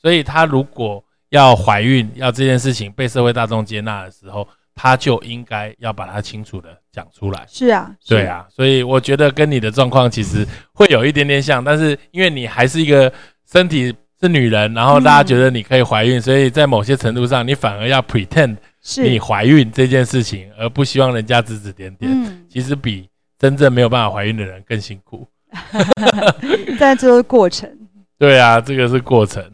[0.00, 4.48] 所以他如果要怀孕，要这件事情被社会大众接纳的时候。
[4.74, 7.44] 他就应该要把它清楚的讲出来。
[7.48, 13.12] 是啊，对啊，所以我觉得跟你的状况其实会有一点点像，但是因为你还是一个
[13.50, 18.56] 身体是女人，然后大家觉得你可以怀孕，所以在某些程度上，你反而要 pretend
[18.96, 22.10] 你怀孕这件事情，而不希望人家指指点点。
[22.10, 23.08] 嗯，其实比
[23.38, 25.28] 真正没有办法怀孕的人更辛苦。
[26.80, 27.70] 但这是过程。
[28.18, 29.44] 对啊，这个是过程。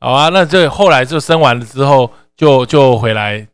[0.00, 3.46] 好啊，那这后来就生完了之后，就就回来。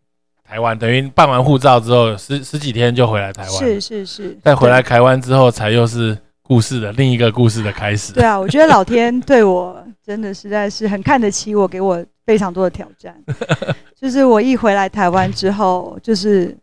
[0.49, 4.38] 台湾等于办完护照之后十十几天就回来台湾，是是是。
[4.42, 8.14] 再回来台湾之后，才又是故事的另一个故事的开始。
[8.14, 13.14] 对啊，我觉得老天对我真的实在是很看得起我，给我非常多的挑战。
[13.94, 16.57] 就是我一回来台湾之后，就是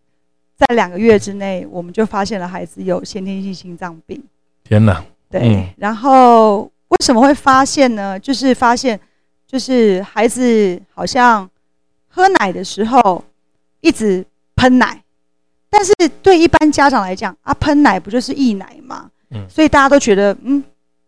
[0.57, 4.19] 在两个月之内，我们就发现了孩子有先天性心脏病。
[4.63, 5.05] 天哪！
[5.29, 8.19] 对，然后为什么会发现呢？
[8.19, 8.99] 就是发现，
[9.45, 11.47] 就是孩子好像
[12.07, 13.23] 喝奶的时候。
[13.85, 14.25] 一直
[14.55, 14.99] 喷奶，
[15.69, 19.11] 但是对一般家长来讲，啊，喷奶不就是溢奶吗？
[19.29, 20.63] 嗯，所以大家都觉得，嗯，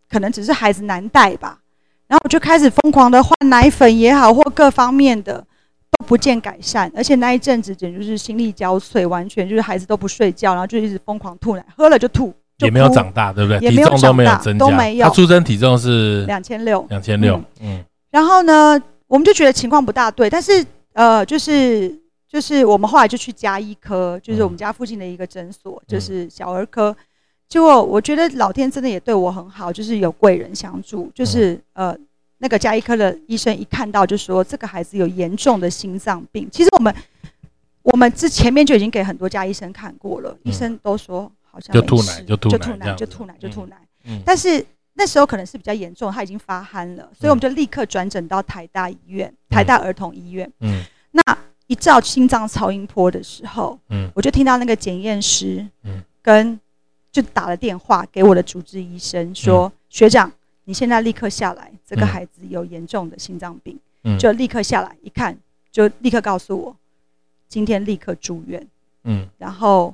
[0.08, 1.58] 可能只是孩子难带吧。
[2.06, 5.44] 然后我就开始疯狂的换奶粉也好，或各方面的
[5.90, 13.58] 都不见改善，而且那一阵子简直是心力交瘁，完全就是孩子都不睡觉，然后就一直疯狂吐奶，喝了就吐，也没有长大，对不对？
[13.58, 15.08] 也没有都没有增加，都没有。
[15.08, 17.84] 他出生体重是两千六，两千六，嗯。
[18.10, 20.64] 然后呢，我们就觉得情况不大对，但是
[20.94, 21.94] 呃，就是
[22.28, 26.94] 就是我们后来就去加医科，就是我们家附近的一个诊所，就是小儿科。
[27.48, 31.10] 结果我觉得老天真的也对我很好，就是有贵人相助。
[31.14, 31.96] 就是呃，
[32.36, 36.46] 那个加医科的医生一看到就说这个孩子有严重的心脏病。
[36.52, 36.94] 其实我们
[37.80, 43.76] 我们之前面就已经给很多家医生看过了，医生都说好像就吐奶就吐奶就吐奶就吐奶就吐奶。
[44.26, 44.62] 但是
[44.92, 50.50] 那时候可能是比较严重，他已经发憨了，所以我们就立刻转诊到台大医院、台大儿童医院。
[50.60, 51.22] 嗯，那
[51.68, 56.58] 一照心脏超音波的时候，嗯，我就听到那个检验师，嗯，跟。
[57.10, 60.30] 就打了电话给我的主治医生，说：“学长，
[60.64, 63.76] 你现在立刻下来，这个孩子有严重的心脏病。”
[64.20, 65.36] 就立刻下来一看，
[65.72, 66.76] 就立刻告诉我，
[67.48, 68.64] 今天立刻住院。
[69.04, 69.92] 嗯，然后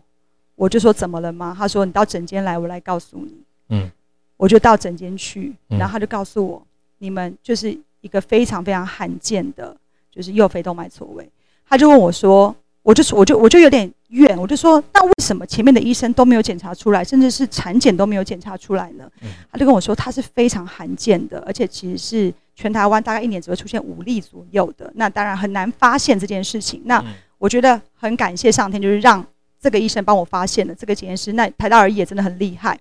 [0.56, 3.32] 我就说：“怎么了吗？”他说：“你到诊间来，我来告诉你。”
[3.70, 3.90] 嗯，
[4.36, 6.66] 我就到诊间去，然后他就告诉我
[6.98, 9.74] ：“你们就是一个非常非常罕见的，
[10.10, 11.26] 就是右肺动脉错位。”
[11.74, 12.54] 他就问我说。
[12.84, 19.10] 我就说，我就我就有点怨，我就说，那为什么前面的医生都没有检查出来，甚至是产检都没有检查出来呢？
[19.50, 26.82] 他就跟我说，它是非常罕见的，而且其实是全台湾大概一年只会出现五例左右的，那当然很难发现这件事情。
[26.84, 27.02] 那
[27.38, 29.26] 我觉得很感谢上天，就是让
[29.58, 31.32] 这个医生帮我发现了这个检验师。
[31.32, 32.78] 那台大儿医也真的很厉害。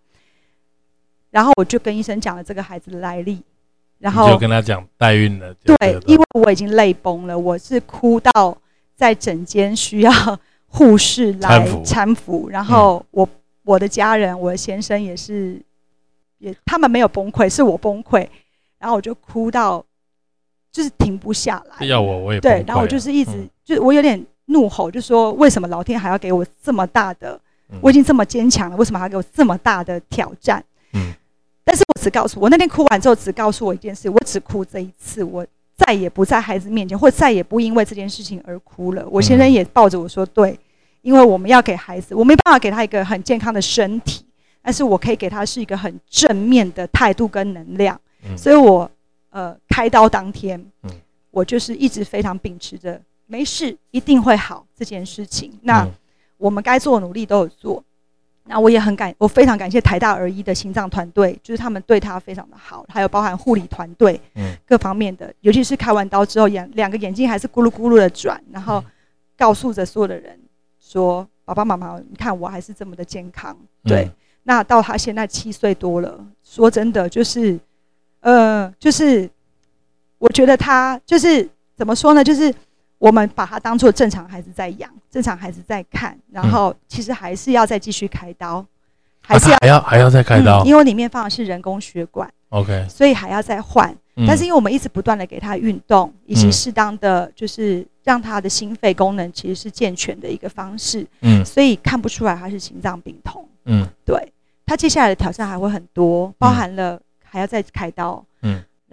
[1.31, 3.41] 然后我就跟医生讲了这个孩子的来历，
[3.99, 5.53] 然后就跟他讲代孕了。
[5.63, 8.57] 对，因为我已经泪崩了，我是哭到。
[8.95, 10.11] 在诊间需要
[10.67, 13.27] 护士来搀扶，然后我
[13.63, 15.61] 我的家人，我的先生也是，
[16.37, 18.27] 也他们没有崩溃，是我崩溃，
[18.77, 19.83] 然后我就哭到
[20.71, 21.85] 就是停不下来。
[21.85, 27.39] 要我我也对，然后我就是一直就我有点怒吼，就说为什么老天还要给我这么大的？
[27.81, 30.63] 我已经这么坚强了，为什么还要给我这么大的挑战？
[30.93, 31.13] 嗯，
[31.63, 35.45] 但是我只告诉我那天哭完之后，只告诉我一件事，我只哭这一次，我。
[35.75, 39.07] 再也不在孩子面前，或再也不因为这件事情而哭了。
[39.09, 40.57] 我先生也抱着我说：“对，
[41.01, 44.25] 因为我们要给孩子，我没办法给他一个很健康的身体，
[44.61, 47.99] 但是我可以给他是一个很正面的态度跟能量。”
[48.37, 48.89] 所以，我
[49.31, 50.63] 呃开刀当天，
[51.31, 55.51] 我就是一直非常秉持着没事一定会好这件事情。
[55.63, 55.87] 那
[56.37, 57.83] 我们该做的努力都有做。
[58.45, 68.83] 那我也很感，我非常感谢台大儿医的心脏团队，就是他们对他非常的好，还有包含护理团队，嗯，各方面的，尤其是开完刀之后，眼两个眼睛还是咕噜咕噜的转，然后
[69.37, 70.37] 告诉着所有的人
[70.77, 74.11] 说：“爸爸妈妈，你看我还是这么的健康。”对，
[74.43, 77.57] 那到他现在七岁多了，说真的，就是，
[78.19, 79.29] 呃，就是
[80.17, 82.53] 我觉得他就是怎么说呢，就是。
[82.97, 88.65] 我们把他当做正常孩子在养，正常孩子在看，然后其实还是要再继续开刀，
[89.21, 93.93] 还是要还要还要再开刀，因为里面放的是人工血管，OK，所以还要再换。
[94.27, 104.31] 但是因为我们一直不断的给他运动，以及适当的就是让他的心肺功能其实是健全的一个方式，嗯，所以看不出来他是心脏病痛，嗯，对
[104.67, 108.25] 他接下来的挑战还会很多，包含了还要再开刀，嗯。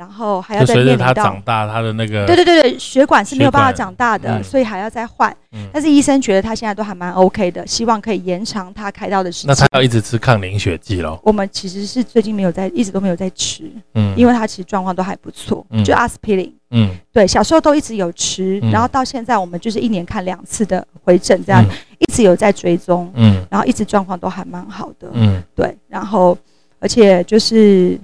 [0.01, 5.30] 然后还要再面临到长大，他的那个对对对对，血管是没有办法长大的，所以还要再换。
[5.70, 9.48] 但是医生觉得他现在都还蛮 OK 的，希望可以延长他开刀的时间。
[9.48, 11.20] 那他要一直吃抗凝血剂喽？
[11.22, 21.62] 我们其实是最近没有在，一直都没有在吃，嗯，因为他其实状况都还不错，就阿司匹林，嗯，对，小时候都一直有吃，然后到现在我们就是一年看两次的回诊，这样
[21.98, 26.38] 一直有在追踪，嗯，然后一直状况都还蛮好的，嗯，对，然后
[26.78, 28.01] 而且就是。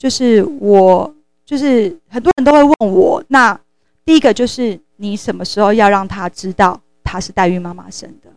[0.00, 3.60] 就是我，就是很多人都会问我，那
[4.02, 8.30] 第一个就是你什么时候要让他知道他是代孕妈妈生的？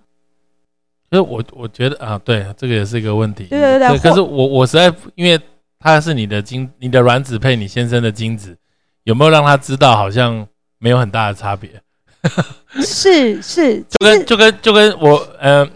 [1.09, 3.45] 所以，我我觉得啊，对，这个也是一个问题。
[3.45, 3.97] 对对对。
[3.99, 5.39] 可是我我实在，因为
[5.79, 8.57] 他是你的精，你的卵子配你先生的精子，
[9.05, 9.95] 有没有让他知道？
[9.95, 10.45] 好像
[10.79, 11.69] 没有很大的差别。
[12.83, 15.71] 是是，就跟就跟就跟我，嗯，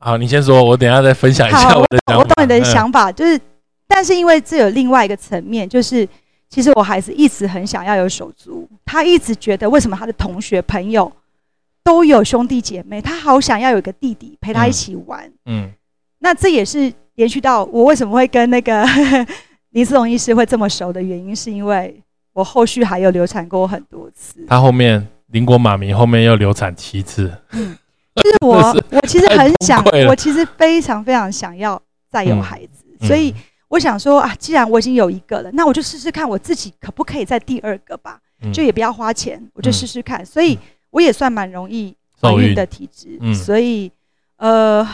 [0.00, 2.18] 好，你先说，我等下再分享一下我的想法。
[2.18, 3.40] 我懂你的想法，就是。
[3.86, 6.08] 但是因为这有另外一个层面，就是
[6.48, 11.10] 其实我孩子一直很想要有手足，他一直觉得为什么他的同学朋友
[11.82, 15.30] 都有兄弟姐妹，他好想要有一个弟弟陪他一起玩。
[15.46, 15.70] 嗯，
[16.20, 18.86] 那这也是延续到我为什么会跟那个
[19.70, 22.00] 林思荣医师会这么熟的原因，是因为
[22.32, 24.44] 我后续还有流产过很多次。
[24.48, 27.32] 他后面林国马明后面又流产七次。
[27.52, 27.76] 嗯，
[28.14, 28.56] 就是我
[28.90, 31.80] 我其实很想，我其实非常非常想要
[32.10, 33.34] 再有孩子，所以
[33.74, 38.20] 我想说啊，既然我已经有一个了，那我就试试看我自己可不可以再第二个吧，
[38.52, 40.24] 就也不要花钱，我就试试看。
[40.24, 40.56] 所以
[40.90, 43.90] 我也算蛮容易怀孕的体质，所以
[44.36, 44.86] 呃，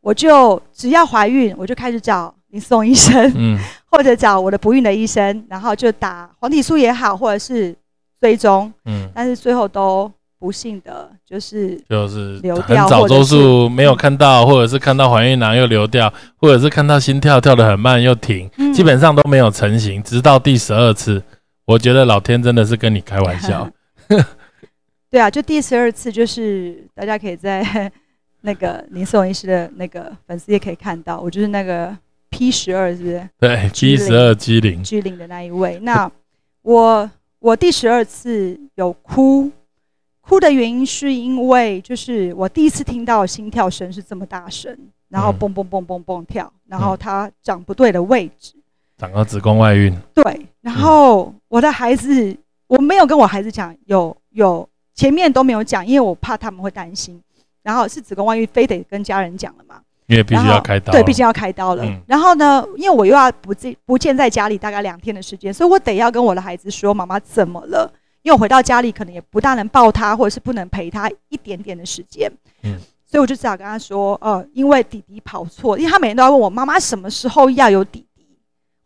[0.00, 3.58] 我就只要怀孕，我就开始找林松医生，嗯，
[3.90, 7.74] 或者找我的不孕的医生，然后就打黄体素也好，或者是
[8.20, 10.08] 追踪，嗯，但是最后都。
[10.44, 21.22] 不幸的就是就是流掉，早周数没有看到，或者是看到怀孕囊又流掉，或者是看到心跳跳得很慢又停，基本上都没有成型，直到第十二次，
[21.64, 23.66] 我觉得老天真的是跟你开玩笑。
[25.10, 27.90] 对啊，就第十二次，就是大家可以在
[28.42, 31.96] 那个林思荣医师的那个粉丝也可以看到，我就是那个
[32.28, 33.26] P 十二，是不是？
[33.40, 35.78] 对，P 十二 G 零 G 零的那一位。
[35.80, 36.12] 那
[36.60, 39.50] 我我第十二次有哭。
[40.26, 44.76] 哭的原因是因为，就是我第一次听到心跳声是这么大声，
[45.08, 48.54] 然后蹦蹦蹦蹦蹦跳，然后它长不对的位置，
[48.96, 49.94] 长到子宫外孕。
[50.14, 57.20] 对，然后我的孩子，我没有跟我孩子讲，有有前面都没有讲，因为我怕他们会担心。
[57.62, 59.80] 然后是子宫外孕，非得跟家人讲了嘛？
[60.06, 61.84] 因为必须要开刀，对，毕竟要开刀了。
[62.06, 67.90] 然后呢，因为我又要不见不见在家里大概两天的时间，所以我得要跟我的孩子说，妈妈怎么了？
[68.24, 72.32] 因为我回到家里，可能也不大能抱他，或者是不能陪他一点点的时间。
[72.62, 72.74] 嗯，
[73.06, 78.26] 所以我就只好跟他说：“呃，因为弟弟跑错，因为他每天都要问我妈妈什么时候要有弟弟，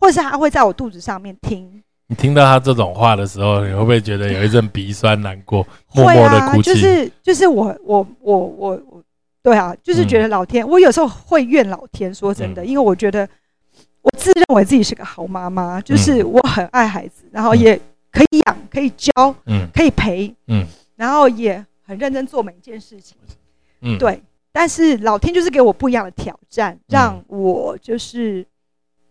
[0.00, 1.80] 或者是他会在我肚子上面听。
[2.08, 5.64] 你听到他这种话的时候，你会不会觉得有一阵鼻酸难过，
[5.94, 6.74] 默默的哭泣？
[6.74, 9.02] 就是就是我我我我我，
[9.40, 12.12] 对啊，就是觉得老天，我有时候会怨老天。
[12.12, 13.28] 说真的，因为我觉得
[14.02, 17.80] 我自认为自己是个好妈妈，就是我很爱孩子，然后也。
[18.18, 19.12] 可以养，可以教，
[19.46, 20.66] 嗯，可以陪，嗯，
[20.96, 23.16] 然后也很认真做每一件事情，
[23.82, 24.20] 嗯，对。
[24.50, 28.44] 但是老天就是给我不一样的挑战，让我就是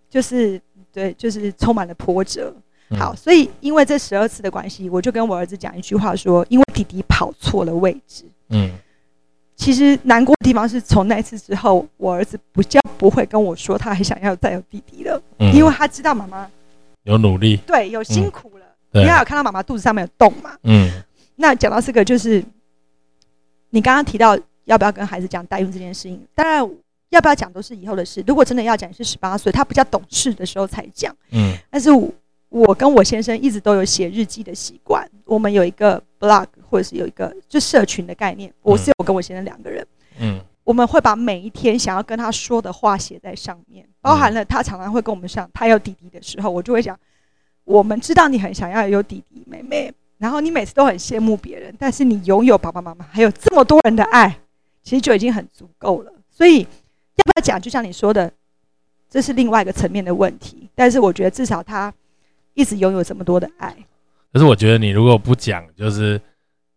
[0.10, 2.54] 就是对，就是充满了波折。
[3.00, 8.26] 好，所以因为这十二次的关系，我就跟我儿子讲一句话说：因为弟弟跑错了位置。
[8.50, 8.72] 嗯，
[9.56, 15.22] 其实难过的地方是从那次之后，我儿子不叫不会跟我说他还想要再有弟弟了，
[15.54, 16.50] 因为他知道妈妈
[17.04, 18.52] 有努力，对，有辛苦。
[18.92, 20.58] 你该有看到妈妈肚子上面有洞嘛？
[20.64, 20.90] 嗯，
[21.36, 22.44] 那讲到这个，就是
[23.70, 26.68] 你刚刚提到要不要跟孩子讲代孕这件事情，当然
[27.10, 28.24] 要不要讲都是以后的事。
[28.26, 31.16] 如果真的要讲，是十八岁他比较懂事的时候才讲。
[31.32, 31.90] 嗯，但是
[32.50, 38.52] 我跟我先生一直都有写日记的习惯，我们有一个 blog 或者是有一个就社群的概念。
[38.62, 39.86] 我是我跟我先生两个人，
[40.20, 46.98] 嗯，我们会把每一天想要跟他说的话写在上面，包含了他常常会跟我们上他有弟弟的时候，我就会讲。
[47.68, 54.40] 我们知道你很想要有弟弟妹妹，然后你每次都很羡慕别人，但是你拥有爸爸妈妈还有这么多人的爱，
[54.82, 56.12] 其实就已经很足够了。
[56.32, 57.62] 所以要不要讲？
[57.62, 58.32] 就像你说的，
[59.10, 60.70] 这是另外一个层面的问题。
[60.76, 61.94] 但是我觉得至少他
[62.54, 63.76] 一直拥有这么多的爱。
[64.32, 66.22] 可是我觉得你如果不讲，就是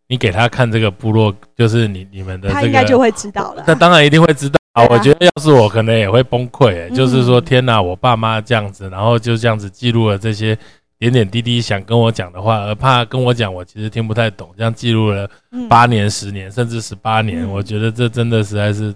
[0.09, 3.63] 你给他看这个部落，就是你你们的，他应该就会知道了。
[3.65, 4.59] 那当然一定会知道。
[4.73, 6.89] 啊，我觉得要是我，可能也会崩溃。
[6.95, 10.57] 就是说，天哪，我爸妈这样子，然后就这样子记录了这些。
[11.01, 14.53] 点点滴滴想跟我讲的话，而怕跟我讲，我其实听不太懂。
[14.55, 15.29] 这样记录了
[15.67, 18.95] 八年、十年，甚至十八年，我觉得这真的实在是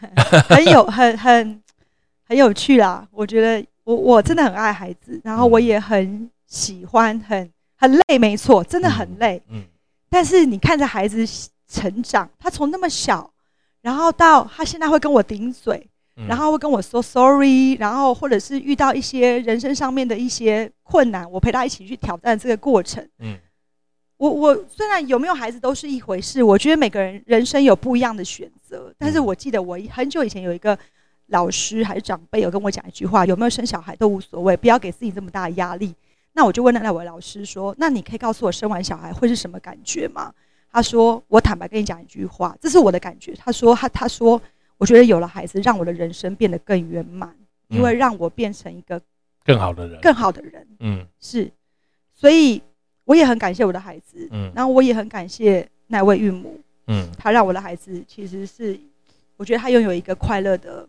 [0.46, 1.62] 很有、很、很、
[2.28, 3.08] 很有趣啦。
[3.10, 9.42] 我觉得我我真的很爱孩子，然后我也很喜欢，很很累，没错，真的很累。
[9.48, 9.64] 嗯。
[10.10, 11.26] 但是你看着孩子
[11.66, 13.32] 成长，他从那么小，
[13.80, 15.88] 然后到他现在会跟我顶嘴。
[16.26, 23.06] 然后会跟我说 sorry，然后或者是遇到一些人生上面的一些困难，我陪他一起去挑战这个过程。
[23.18, 23.36] 嗯，
[24.16, 28.90] 我我虽然有没有孩子都是一回事，我觉得每个人人生有不一样的选择。
[28.96, 30.78] 但是我记得我很久以前有一个
[31.26, 35.94] 老师还是长辈有跟我讲一句话：有没有生小孩都无所谓，不要给自己这么大的压力。
[36.32, 40.32] 那我就问那那位老师说：那你可以告诉我生完小孩会是什么感觉吗？
[40.72, 43.34] 他说：我坦白跟你讲一句话，这是我的感觉。
[43.34, 44.40] 他说他他说。
[44.78, 47.34] 我觉得有了孩子，让我的人生变得更圆满，
[47.68, 49.00] 因为让我变成一个
[49.44, 50.66] 更好的人，更好的人。
[50.80, 51.50] 嗯，是，
[52.12, 52.60] 所以
[53.04, 54.28] 我也很感谢我的孩子。
[54.30, 56.60] 嗯，然后我也很感谢那位孕母。
[56.88, 58.78] 嗯，她让我的孩子其实是，
[59.36, 60.86] 我觉得她拥有一个快乐的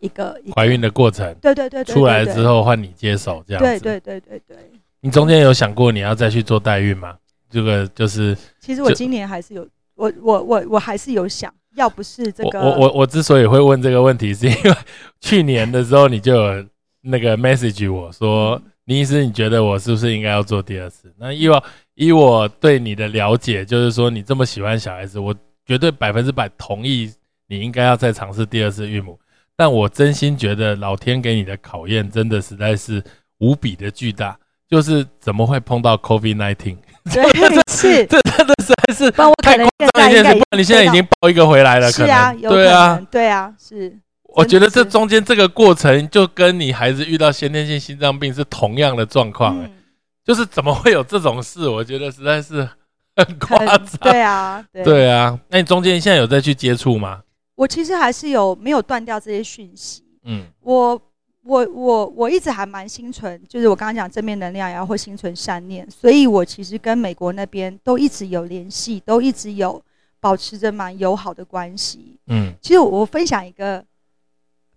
[0.00, 1.34] 一个怀孕的过程。
[1.42, 3.80] 对对对，出来之后换你接手这样子。
[3.80, 4.56] 对对对对对。
[5.00, 7.18] 你中间有想过你要再去做代孕吗？
[7.50, 11.52] 这个就是，其实我今年还是有，我我我我还是有想。
[11.74, 14.72] 要不是这个，我我我之所以会问这个问题，是因为
[15.20, 16.66] 去年的时候你就有
[17.02, 21.12] 那个 message 我说，林医师，你觉得我是不是应该要做第二次？
[21.18, 21.64] 那以我
[21.94, 25.34] 以我对你的了解，就是说你这么喜欢小孩子，我
[25.66, 27.12] 绝对百分之百同意
[27.48, 29.18] 你应该要再尝试第二次孕母。
[29.56, 33.02] 但我真心觉得老天给你的考验真的实在是
[33.38, 34.36] 无比的巨大，
[34.68, 36.76] 就是怎么会碰到 COVID nineteen？
[37.12, 37.22] 对，
[37.68, 40.34] 是，这真的实在是太夸张一件事。
[40.34, 43.98] 不然你现在已经抱一个回来了，是啊，对啊，对啊，是。
[44.36, 49.70] 我觉得这中间这个过程就跟你孩子遇到先天性心脏病是同样的状况，哎，
[50.24, 51.68] 就是怎么会有这种事？
[51.68, 52.68] 我觉得实在是
[53.14, 53.86] 很夸张。
[54.00, 55.38] 对啊，对啊。
[55.48, 57.20] 那你中间现在有再去接触吗？
[57.54, 60.02] 我其实还是有没有断掉这些讯息。
[60.24, 61.00] 嗯，我
[61.44, 69.80] 我我我一直还蛮心存，就是我刚刚讲正面能量，然后会心存善念，所以我其实跟美国那边都一直有联系，都一直有
[70.20, 72.16] 保持着蛮友好的关系。
[72.28, 73.84] 嗯，其实我分享一个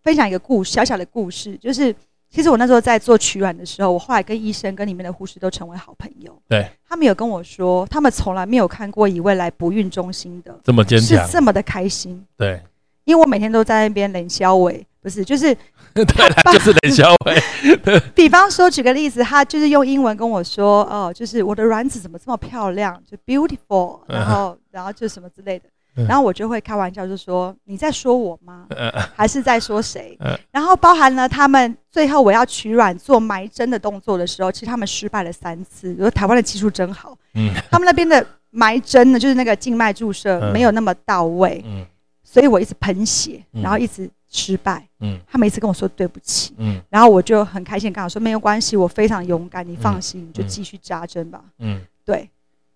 [0.03, 1.95] 分享一个故小小的故事，就是
[2.29, 6.37] 其实我那时候在做取卵的时候，我后来跟医生跟里面的护士都成为好朋友。
[6.49, 12.25] 对，他们有跟我说，他们从来没有看过一位来不孕中心的这么坚强，是这么的开心。
[12.35, 12.61] 对。
[13.07, 15.55] 因为我每天都在那边冷消尾，不是，就是
[15.95, 16.03] 对，
[16.51, 17.99] 就是冷消尾。
[18.13, 25.65] 比方说，举个例子，他就是用英文跟我说：“哦，就是我的卵子怎么这么漂亮，就 beautiful，然后，然后就什么之类的。”
[26.05, 28.67] 然后我就会开玩笑就说：“你在说我吗？
[29.15, 30.19] 还是在说谁？”
[30.51, 35.93] 然后包含了他们最后我要取卵做埋针的动作的时候，其实他们失败了三次。
[35.93, 41.85] 如说台湾的技术真好，嗯，他们那边的埋针呢，就是那个静脉注射没有那么到位，嗯。
[42.29, 44.85] 所以我一直喷血，然后一直失败。
[44.99, 46.53] 嗯，他每次跟我说对不起。
[46.57, 51.41] 嗯，然后我就很开心，跟他说没有关系，我非常勇敢，你放心，你就继续扎针吧。
[51.59, 52.29] 嗯，对。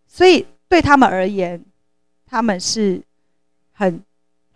[0.07, 1.61] 所以对他们而言，
[2.25, 3.01] 他们是
[3.73, 4.01] 很，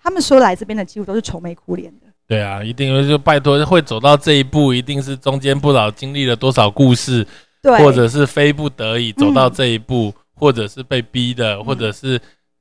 [0.02, 2.08] 他们说来这边的几乎都是愁眉苦脸的。
[2.26, 7.28] 对啊，一定就拜托会走到这一步，一定是中间不老经历了多少故事，
[7.62, 12.18] 对，或者是非不得已走到这一步，或者是被逼的，或者是。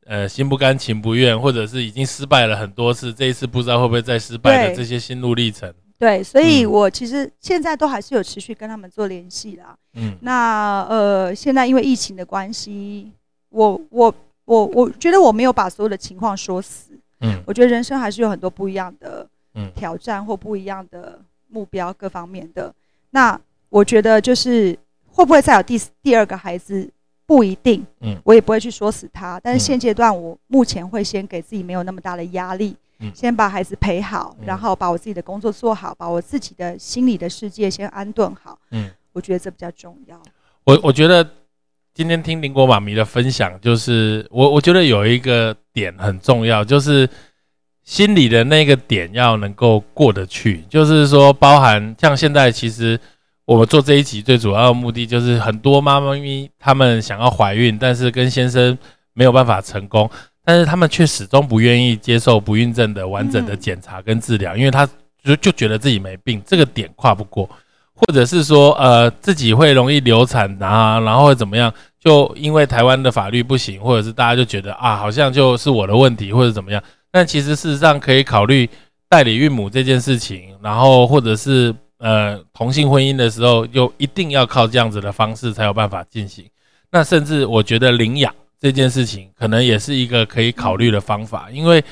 [0.07, 5.73] 呃，心不甘情不愿，或者是已经失败了很多次，这一次不知道会不会再失败的这些心路历程。
[5.99, 9.75] 对，所以我其实现在都还是有持续跟他们做联系啦。
[9.95, 13.11] 嗯，那呃，现在因为疫情的关系，
[13.49, 16.91] 我我我我觉得我没有把所有的情况说死。
[17.21, 19.27] 嗯，我觉得人生还是有很多不一样的
[19.75, 22.75] 挑战或不一样的目标各方面的。
[23.11, 23.41] 那
[23.71, 24.77] 我觉得就是
[25.07, 26.91] 会不会再有第第二个孩子？
[27.27, 29.41] 不一定，嗯，我也不会去说死他。
[29.43, 40.21] 但是现阶段，我目前会先给自己没有那么大的压力，嗯，先把孩子陪好，然后把我自己的工作做好，把我自己的心理的世界先安顿好，嗯，我觉得这比较重要。
[40.65, 41.27] 我我觉得
[41.95, 47.09] 今天听林国妈咪的分享，就是我我觉得有一个点很重要，就是
[47.85, 53.01] 心里的那个点要能够过得去，就是说包含像现在其实。
[53.47, 58.77] 我们做这一集最主要的目的就是很多妈妈咪她们想要怀孕，但是跟先生
[59.13, 60.11] 没有办法成功，
[60.43, 64.89] 但是他们却始终不愿意接受不孕症的完整的检查跟治疗，因为他
[65.23, 67.47] 就就觉得自己没病，这个点跨不过，
[67.95, 71.71] 或者是说呃自己会容易流产啊，然后会怎么样，
[72.01, 76.83] 就因为台湾的法律不行，或者是大家就觉得啊好像就是我的问题或者怎么样，
[77.13, 78.67] 但其实事实上可以考虑
[79.07, 81.75] 代理孕母这件事情，然后或者是。
[81.99, 86.45] 呃，同性婚姻的时候，又一定要靠这样子的方式才有办法进行。
[86.91, 91.51] 那甚至我觉得领养这件事情，可能也是一个可以考虑的方法。
[91.51, 91.83] 因为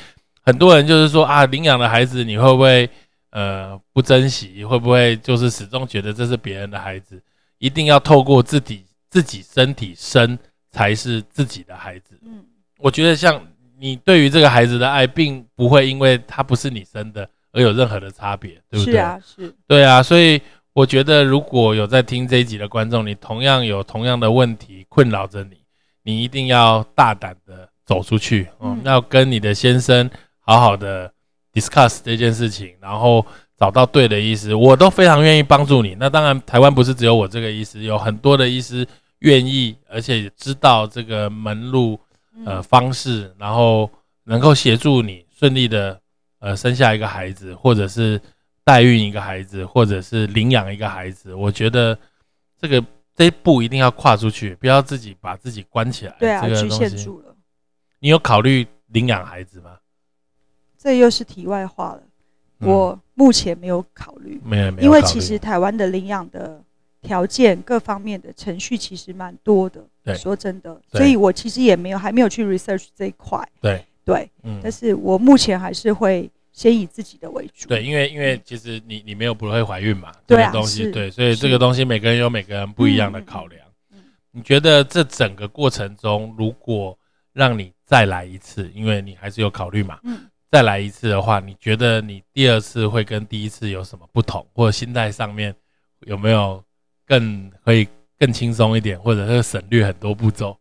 [0.42, 2.88] 很多人就是说啊，领养的孩子你会不会
[3.30, 4.64] 呃不珍惜？
[4.64, 7.22] 会不会就是始终觉得这是别人的孩子？
[7.58, 10.38] 一定要透过自己自己身体生
[10.70, 12.18] 才是自己的孩子。
[12.26, 12.44] 嗯，
[12.78, 13.40] 我觉得像
[13.78, 17.28] 你对于这个孩子的爱，并不会因为他不是你生的。
[17.52, 18.94] 而有任何的差别，对不对？
[18.94, 19.54] 是啊，是。
[19.66, 20.40] 对啊，所以
[20.72, 25.58] 我觉得，如果有在听这一集的观众，你同样有同样的问题困扰着你，
[26.02, 31.12] 你一定要大胆的走出去，嗯，要跟你的先生好好的
[31.52, 33.24] discuss 这件事情，然后
[33.58, 35.94] 找到对的医师，我都非常愿意帮助你。
[36.00, 38.86] 那当然，台湾不是只有我这个医师，有很多的医师
[39.18, 42.00] 愿意，而且知道这个门路
[42.46, 43.90] 呃方式，然后
[44.24, 46.00] 能够协助你顺利的。
[46.42, 48.20] 呃，生下一个孩子，或者是
[48.64, 51.96] 代孕一个孩子，或者是领养一个孩子，我觉得
[52.60, 52.84] 这个
[53.14, 56.16] 这一步一定要跨出去，不要自己把自己关起来。
[56.18, 57.32] 对啊，局限住了。
[58.00, 59.76] 你有考虑领养孩子吗？
[60.76, 62.02] 这又是题外话了。
[62.58, 66.60] 我目前没有考虑，没有，因为其实台湾的领养的
[67.02, 69.80] 条件各方面的程序其实蛮多的。
[70.02, 73.48] 对，说真的，所以我其实也没有还没有去 research 这一块。
[73.60, 73.84] 对。
[74.04, 77.68] 对，嗯，但是我目前还是会先以自己的为主。
[77.68, 83.60] 对，因为因为其实你你没有不会怀孕嘛，这个东西对，所以这个东西每个人有每个人不一样的考量。
[84.34, 86.98] 你觉得这整个过程中，如果
[87.32, 89.98] 让你再来一次，因为你还是有考虑嘛。
[90.04, 95.54] 嗯，再来一次的话，你觉得你第二次会跟第一次有什么不同，或者心态上面
[96.06, 96.62] 有没有
[97.06, 97.86] 更可以
[98.18, 100.56] 更轻松一点，或者是省略很多步骤？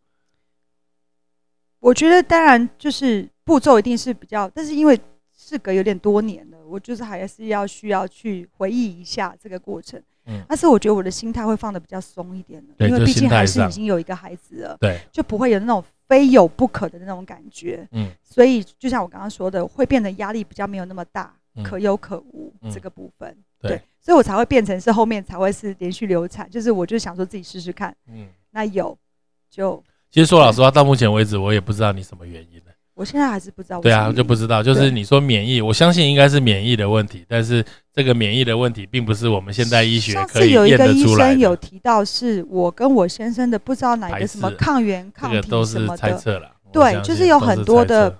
[1.82, 4.98] 我觉得当然就是步骤一定是比较，但是因为
[5.36, 10.02] 事隔有点多年了，我就是还是要需要去回忆一下这个过程。
[10.28, 17.86] 嗯，但是我觉得我的心态会放的比较松一点的，因为毕竟还是已经有一个孩子了，对，就不会有那种非有不可的那种感觉。
[17.92, 23.36] 嗯，所以就像我刚刚说的，会变得压力比较没有那么大，可有可无这个部分。
[23.60, 27.94] 对，所以我才会变成是后面才会是连续流产，就是我就想说自己试试看。
[28.08, 28.96] 嗯，那有
[29.50, 29.84] 就。
[30.12, 32.72] 其实说老实话，到目前为止，我也不知道你什么原因呢。
[32.94, 33.80] 我现在还是不知道。
[33.80, 34.62] 对啊，就不知道。
[34.62, 40.68] 就是你说免疫，我相信应该是免疫的问题，但是这个免疫的问题，并不是我们现代医学可以验得出来。
[40.68, 45.98] 有一个医生有提到，是我跟我先生的不知道哪一个什么抗原抗体什么的。
[45.98, 46.52] 猜测了。
[46.74, 48.20] 对，就是有很多的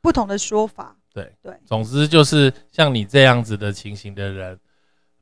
[0.00, 0.96] 不同的说法。
[1.12, 1.52] 对对。
[1.66, 4.56] 总之就是像你这样子的情形的人，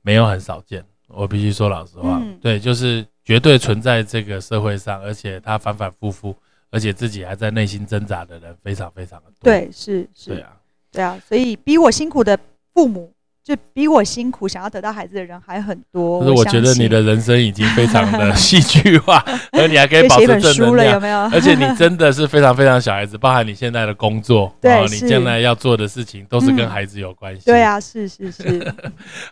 [0.03, 0.85] 没有很少见。
[1.09, 3.05] 我必须说老实话，对，就是。
[3.31, 6.35] 绝对存在这个社会上，而且他反反复复，
[6.69, 9.45] 而且自己还在内心挣扎的人非常非常的多。
[9.45, 10.57] 对，是是，对啊，
[10.91, 12.37] 对啊，所以比我辛苦的
[12.75, 13.15] 父母，
[13.51, 16.21] 就比我辛苦想要得到孩子的人还很多。
[16.21, 19.21] 可是我觉得你的人生已经非常的 戏剧化，
[19.51, 21.19] 而你还可以保持正能量，有没有？
[21.33, 27.43] 而且你真的是非常非常小孩子，包含你现在的工作， 对，你将来要做的事情都是跟孩子有关系。
[27.45, 28.73] 对啊，是是是。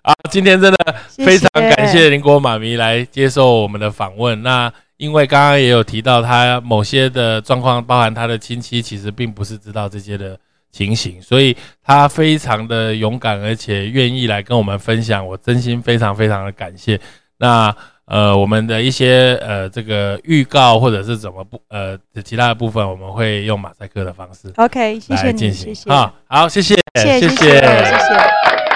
[0.02, 4.42] 啊，今天真的非常感谢林国妈咪来接受我们的访问。
[4.42, 10.36] 那因为刚刚也有提到，他某些的状况，包含他的亲戚，其实并不是知道这些的
[10.78, 15.26] 情形，所以他非常的勇敢，而且愿意来跟我们分享。
[15.26, 17.00] 我真心非常非常的感谢。
[17.38, 17.74] 那
[18.04, 28.67] 呃，我们的一些呃这个预告或者是怎么不呃其他的部分，我们会用马赛克的方式，OK，谢谢你，谢谢啊，好，谢谢，谢谢，谢谢，谢谢。